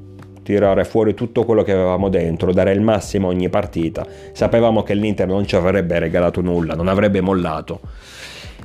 tirare 0.51 0.85
fuori 0.85 1.15
tutto 1.15 1.45
quello 1.45 1.63
che 1.63 1.73
avevamo 1.73 2.09
dentro, 2.09 2.53
dare 2.53 2.73
il 2.73 2.81
massimo 2.81 3.29
ogni 3.29 3.49
partita. 3.49 4.07
Sapevamo 4.33 4.83
che 4.83 4.95
l'Inter 4.95 5.27
non 5.27 5.47
ci 5.47 5.57
avrebbe 5.57 5.99
regalato 5.99 6.41
nulla, 6.41 6.75
non 6.75 6.89
avrebbe 6.89 7.21
mollato. 7.21 7.81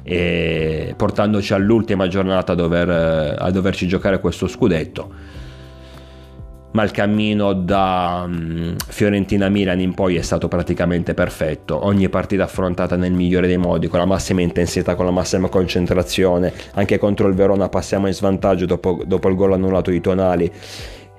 E 0.03 0.93
portandoci 0.95 1.53
all'ultima 1.53 2.07
giornata 2.07 2.51
a, 2.51 2.55
dover, 2.55 3.37
a 3.39 3.49
doverci 3.49 3.87
giocare 3.87 4.19
questo 4.19 4.47
scudetto 4.47 5.33
ma 6.75 6.83
il 6.83 6.91
cammino 6.91 7.53
da 7.53 8.25
um, 8.27 8.75
Fiorentina-Milan 8.75 9.79
in 9.79 9.93
poi 9.93 10.17
è 10.17 10.21
stato 10.21 10.49
praticamente 10.49 11.13
perfetto. 11.13 11.85
Ogni 11.85 12.09
partita 12.09 12.43
affrontata 12.43 12.97
nel 12.97 13.13
migliore 13.13 13.47
dei 13.47 13.55
modi, 13.57 13.87
con 13.87 13.97
la 13.97 14.05
massima 14.05 14.41
intensità, 14.41 14.93
con 14.93 15.05
la 15.05 15.11
massima 15.11 15.47
concentrazione. 15.47 16.51
Anche 16.73 16.97
contro 16.97 17.29
il 17.29 17.33
Verona 17.33 17.69
passiamo 17.69 18.07
in 18.07 18.13
svantaggio 18.13 18.65
dopo, 18.65 19.01
dopo 19.05 19.29
il 19.29 19.35
gol 19.35 19.53
annullato 19.53 19.89
di 19.89 20.01
Tonali 20.01 20.51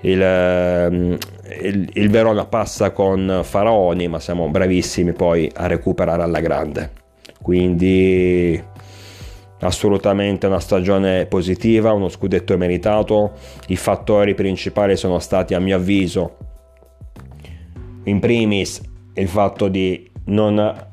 il, 0.01 0.21
ehm, 0.21 1.17
il, 1.61 1.89
il, 1.93 2.09
Verona 2.09 2.45
passa 2.45 2.91
con 2.91 3.41
Faraoni, 3.43 4.07
ma 4.07 4.19
siamo 4.19 4.47
bravissimi 4.49 5.13
poi 5.13 5.51
a 5.55 5.67
recuperare 5.67 6.21
alla 6.21 6.39
grande. 6.39 6.91
Quindi 7.41 8.61
assolutamente 9.59 10.45
una 10.45 10.59
stagione 10.59 11.25
positiva, 11.25 11.93
uno 11.93 12.09
scudetto 12.09 12.55
meritato. 12.57 13.33
I 13.67 13.75
fattori 13.75 14.35
principali 14.35 14.95
sono 14.95 15.19
stati, 15.19 15.53
a 15.53 15.59
mio 15.59 15.77
avviso, 15.77 16.37
in 18.03 18.19
primis 18.19 18.81
il 19.15 19.27
fatto 19.27 19.67
di 19.67 20.09
non 20.25 20.85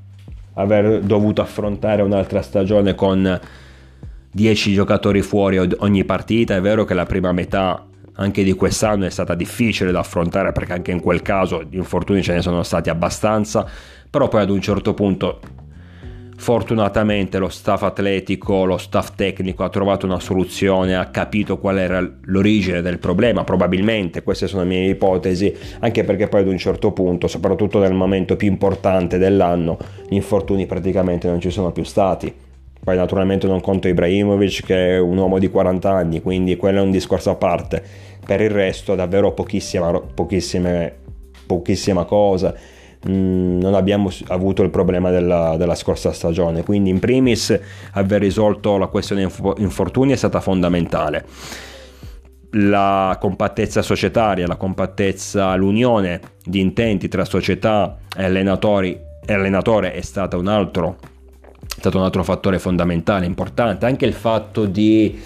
aver 0.54 1.00
dovuto 1.00 1.42
affrontare 1.42 2.02
un'altra 2.02 2.40
stagione 2.40 2.94
con 2.94 3.40
10 4.30 4.72
giocatori 4.72 5.20
fuori 5.20 5.58
ogni 5.58 6.04
partita. 6.04 6.56
È 6.56 6.60
vero 6.60 6.84
che 6.84 6.94
la 6.94 7.04
prima 7.04 7.32
metà 7.32 7.84
anche 8.14 8.44
di 8.44 8.52
quest'anno 8.52 9.06
è 9.06 9.10
stata 9.10 9.34
difficile 9.34 9.90
da 9.90 10.00
affrontare 10.00 10.52
perché 10.52 10.72
anche 10.72 10.90
in 10.90 11.00
quel 11.00 11.22
caso 11.22 11.62
gli 11.62 11.76
infortuni 11.76 12.22
ce 12.22 12.34
ne 12.34 12.42
sono 12.42 12.62
stati 12.62 12.90
abbastanza, 12.90 13.66
però 14.08 14.28
poi 14.28 14.42
ad 14.42 14.50
un 14.50 14.60
certo 14.60 14.94
punto 14.94 15.40
Fortunatamente 16.36 17.38
lo 17.38 17.48
staff 17.48 17.84
atletico, 17.84 18.64
lo 18.64 18.76
staff 18.76 19.14
tecnico 19.14 19.62
ha 19.64 19.68
trovato 19.68 20.04
una 20.04 20.18
soluzione, 20.18 20.94
ha 20.94 21.06
capito 21.06 21.58
qual 21.58 21.78
era 21.78 22.06
l'origine 22.22 22.82
del 22.82 22.98
problema, 22.98 23.44
probabilmente, 23.44 24.22
queste 24.22 24.48
sono 24.48 24.62
le 24.62 24.68
mie 24.68 24.88
ipotesi, 24.90 25.54
anche 25.78 26.04
perché 26.04 26.28
poi 26.28 26.42
ad 26.42 26.48
un 26.48 26.58
certo 26.58 26.92
punto, 26.92 27.28
soprattutto 27.28 27.78
nel 27.78 27.94
momento 27.94 28.36
più 28.36 28.48
importante 28.48 29.16
dell'anno, 29.16 29.78
gli 30.08 30.16
infortuni 30.16 30.66
praticamente 30.66 31.28
non 31.28 31.40
ci 31.40 31.50
sono 31.50 31.70
più 31.70 31.84
stati. 31.84 32.43
Poi 32.84 32.96
naturalmente 32.96 33.46
non 33.46 33.60
conto 33.60 33.88
Ibrahimovic 33.88 34.64
che 34.64 34.96
è 34.96 34.98
un 34.98 35.16
uomo 35.16 35.38
di 35.38 35.48
40 35.48 35.90
anni, 35.90 36.20
quindi 36.20 36.56
quello 36.56 36.80
è 36.80 36.82
un 36.82 36.90
discorso 36.90 37.30
a 37.30 37.34
parte. 37.34 37.82
Per 38.24 38.40
il 38.40 38.50
resto 38.50 38.94
davvero 38.94 39.32
pochissima, 39.32 39.90
pochissime, 40.14 40.94
pochissima 41.46 42.04
cosa 42.04 42.54
Mm, 43.08 43.60
non 43.60 43.74
abbiamo 43.74 44.10
avuto 44.28 44.62
il 44.62 44.70
problema 44.70 45.10
della, 45.10 45.56
della, 45.58 45.74
scorsa 45.74 46.12
stagione. 46.12 46.62
Quindi, 46.62 46.90
in 46.90 47.00
primis, 47.00 47.58
aver 47.92 48.20
risolto 48.20 48.78
la 48.78 48.86
questione 48.86 49.28
infortuni 49.58 50.12
è 50.12 50.16
stata 50.16 50.40
fondamentale. 50.40 51.24
La 52.52 53.16
compattezza 53.20 53.82
societaria, 53.82 54.46
la 54.46 54.56
compattezza, 54.56 55.54
l'unione 55.56 56.20
di 56.42 56.60
intenti 56.60 57.08
tra 57.08 57.24
società 57.24 57.98
e 58.16 58.24
allenatori 58.24 58.98
allenatore 59.26 59.92
è 59.92 60.02
stata 60.02 60.36
un 60.36 60.46
altro, 60.46 60.98
è 61.66 61.80
stato 61.80 61.98
un 61.98 62.04
altro 62.04 62.22
fattore 62.22 62.58
fondamentale, 62.58 63.26
importante. 63.26 63.86
Anche 63.86 64.06
il 64.06 64.12
fatto 64.12 64.66
di 64.66 65.20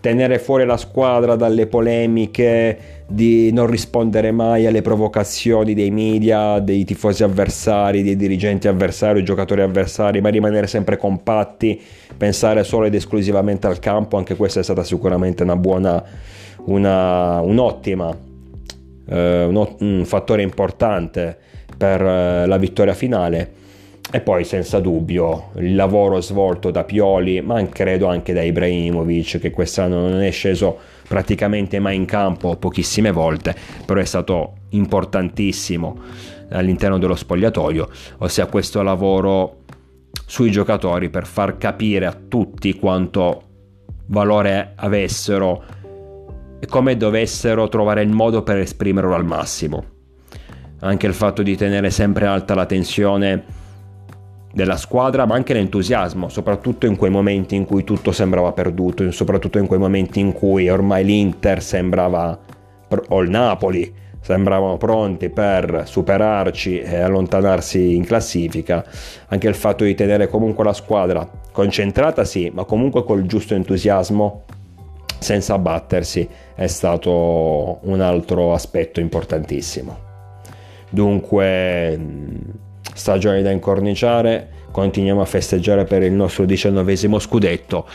tenere 0.00 0.38
fuori 0.38 0.64
la 0.64 0.78
squadra 0.78 1.36
dalle 1.36 1.66
polemiche, 1.66 3.04
di 3.06 3.52
non 3.52 3.66
rispondere 3.66 4.30
mai 4.30 4.66
alle 4.66 4.82
provocazioni 4.82 5.74
dei 5.74 5.90
media, 5.90 6.58
dei 6.58 6.84
tifosi 6.84 7.22
avversari, 7.22 8.02
dei 8.02 8.16
dirigenti 8.16 8.66
avversari, 8.66 9.22
giocatori 9.22 9.60
avversari, 9.60 10.20
ma 10.20 10.30
rimanere 10.30 10.66
sempre 10.66 10.96
compatti, 10.96 11.80
pensare 12.16 12.64
solo 12.64 12.86
ed 12.86 12.94
esclusivamente 12.94 13.66
al 13.66 13.78
campo, 13.78 14.16
anche 14.16 14.36
questa 14.36 14.60
è 14.60 14.62
stata 14.62 14.84
sicuramente 14.84 15.42
una 15.42 15.56
buona, 15.56 16.02
una, 16.64 17.40
un'ottima, 17.40 18.16
eh, 19.06 19.44
un, 19.44 19.76
un 19.80 20.04
fattore 20.06 20.42
importante 20.42 21.36
per 21.76 22.00
eh, 22.00 22.46
la 22.46 22.56
vittoria 22.56 22.94
finale 22.94 23.58
e 24.12 24.20
poi 24.20 24.44
senza 24.44 24.80
dubbio 24.80 25.50
il 25.56 25.74
lavoro 25.74 26.20
svolto 26.20 26.70
da 26.70 26.82
Pioli, 26.82 27.40
ma 27.40 27.64
credo 27.68 28.08
anche 28.08 28.32
da 28.32 28.42
Ibrahimovic, 28.42 29.38
che 29.38 29.50
quest'anno 29.50 30.08
non 30.08 30.20
è 30.20 30.30
sceso 30.30 30.78
praticamente 31.06 31.78
mai 31.78 31.96
in 31.96 32.06
campo, 32.06 32.56
pochissime 32.56 33.12
volte, 33.12 33.54
però 33.86 34.00
è 34.00 34.04
stato 34.04 34.54
importantissimo 34.70 35.98
all'interno 36.50 36.98
dello 36.98 37.14
spogliatoio, 37.14 37.88
ossia 38.18 38.46
questo 38.46 38.82
lavoro 38.82 39.58
sui 40.26 40.50
giocatori 40.50 41.08
per 41.08 41.26
far 41.26 41.56
capire 41.56 42.06
a 42.06 42.16
tutti 42.28 42.74
quanto 42.74 43.42
valore 44.06 44.72
avessero 44.74 45.62
e 46.58 46.66
come 46.66 46.96
dovessero 46.96 47.68
trovare 47.68 48.02
il 48.02 48.10
modo 48.10 48.42
per 48.42 48.56
esprimerlo 48.56 49.14
al 49.14 49.24
massimo. 49.24 49.84
Anche 50.80 51.06
il 51.06 51.14
fatto 51.14 51.42
di 51.42 51.56
tenere 51.56 51.90
sempre 51.90 52.26
alta 52.26 52.54
la 52.54 52.66
tensione 52.66 53.58
della 54.52 54.76
squadra, 54.76 55.26
ma 55.26 55.34
anche 55.34 55.52
l'entusiasmo, 55.52 56.28
soprattutto 56.28 56.86
in 56.86 56.96
quei 56.96 57.10
momenti 57.10 57.54
in 57.54 57.64
cui 57.64 57.84
tutto 57.84 58.12
sembrava 58.12 58.52
perduto, 58.52 59.10
soprattutto 59.12 59.58
in 59.58 59.66
quei 59.66 59.78
momenti 59.78 60.20
in 60.20 60.32
cui 60.32 60.68
ormai 60.68 61.04
l'Inter 61.04 61.62
sembrava, 61.62 62.38
o 63.08 63.20
il 63.20 63.30
Napoli, 63.30 63.94
sembravano 64.20 64.76
pronti 64.76 65.30
per 65.30 65.84
superarci 65.86 66.80
e 66.80 66.96
allontanarsi 66.98 67.94
in 67.94 68.04
classifica, 68.04 68.84
anche 69.28 69.48
il 69.48 69.54
fatto 69.54 69.84
di 69.84 69.94
tenere 69.94 70.28
comunque 70.28 70.64
la 70.64 70.72
squadra 70.72 71.28
concentrata 71.52 72.24
sì, 72.24 72.50
ma 72.52 72.64
comunque 72.64 73.04
col 73.04 73.26
giusto 73.26 73.54
entusiasmo, 73.54 74.44
senza 75.18 75.54
abbattersi, 75.54 76.28
è 76.54 76.66
stato 76.66 77.78
un 77.82 78.00
altro 78.00 78.52
aspetto 78.52 79.00
importantissimo. 79.00 80.08
Dunque 80.90 81.98
stagione 82.94 83.42
da 83.42 83.50
incorniciare, 83.50 84.48
continuiamo 84.70 85.20
a 85.20 85.24
festeggiare 85.24 85.84
per 85.84 86.02
il 86.02 86.12
nostro 86.12 86.44
diciannovesimo 86.44 87.18
scudetto. 87.18 87.86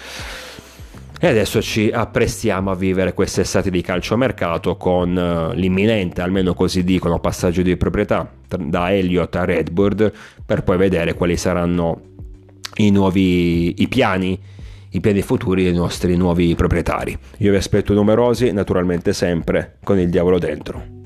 E 1.18 1.28
adesso 1.28 1.62
ci 1.62 1.90
apprestiamo 1.92 2.72
a 2.72 2.76
vivere 2.76 3.14
quest'estate 3.14 3.70
di 3.72 3.82
calciomercato 3.82 4.76
con 4.76 5.18
eh, 5.18 5.56
l'imminente, 5.56 6.22
almeno 6.22 6.54
così 6.54 6.84
dicono, 6.84 7.20
passaggio 7.20 7.62
di 7.62 7.78
proprietà 7.78 8.30
da 8.48 8.94
Elliott 8.94 9.36
a 9.36 9.46
Redbird 9.46 10.12
per 10.46 10.64
poi 10.64 10.78
vedere 10.78 11.14
quali 11.14 11.38
saranno 11.38 12.02
i 12.76 12.92
nuovi 12.92 13.82
i 13.82 13.88
piani, 13.88 14.38
i 14.90 15.00
piani 15.00 15.22
futuri 15.22 15.64
dei 15.64 15.74
nostri 15.74 16.18
nuovi 16.18 16.54
proprietari. 16.54 17.18
Io 17.38 17.52
vi 17.52 17.58
aspetto 17.58 17.94
numerosi, 17.94 18.52
naturalmente 18.52 19.14
sempre 19.14 19.78
con 19.84 19.98
il 19.98 20.10
diavolo 20.10 20.38
dentro. 20.38 21.05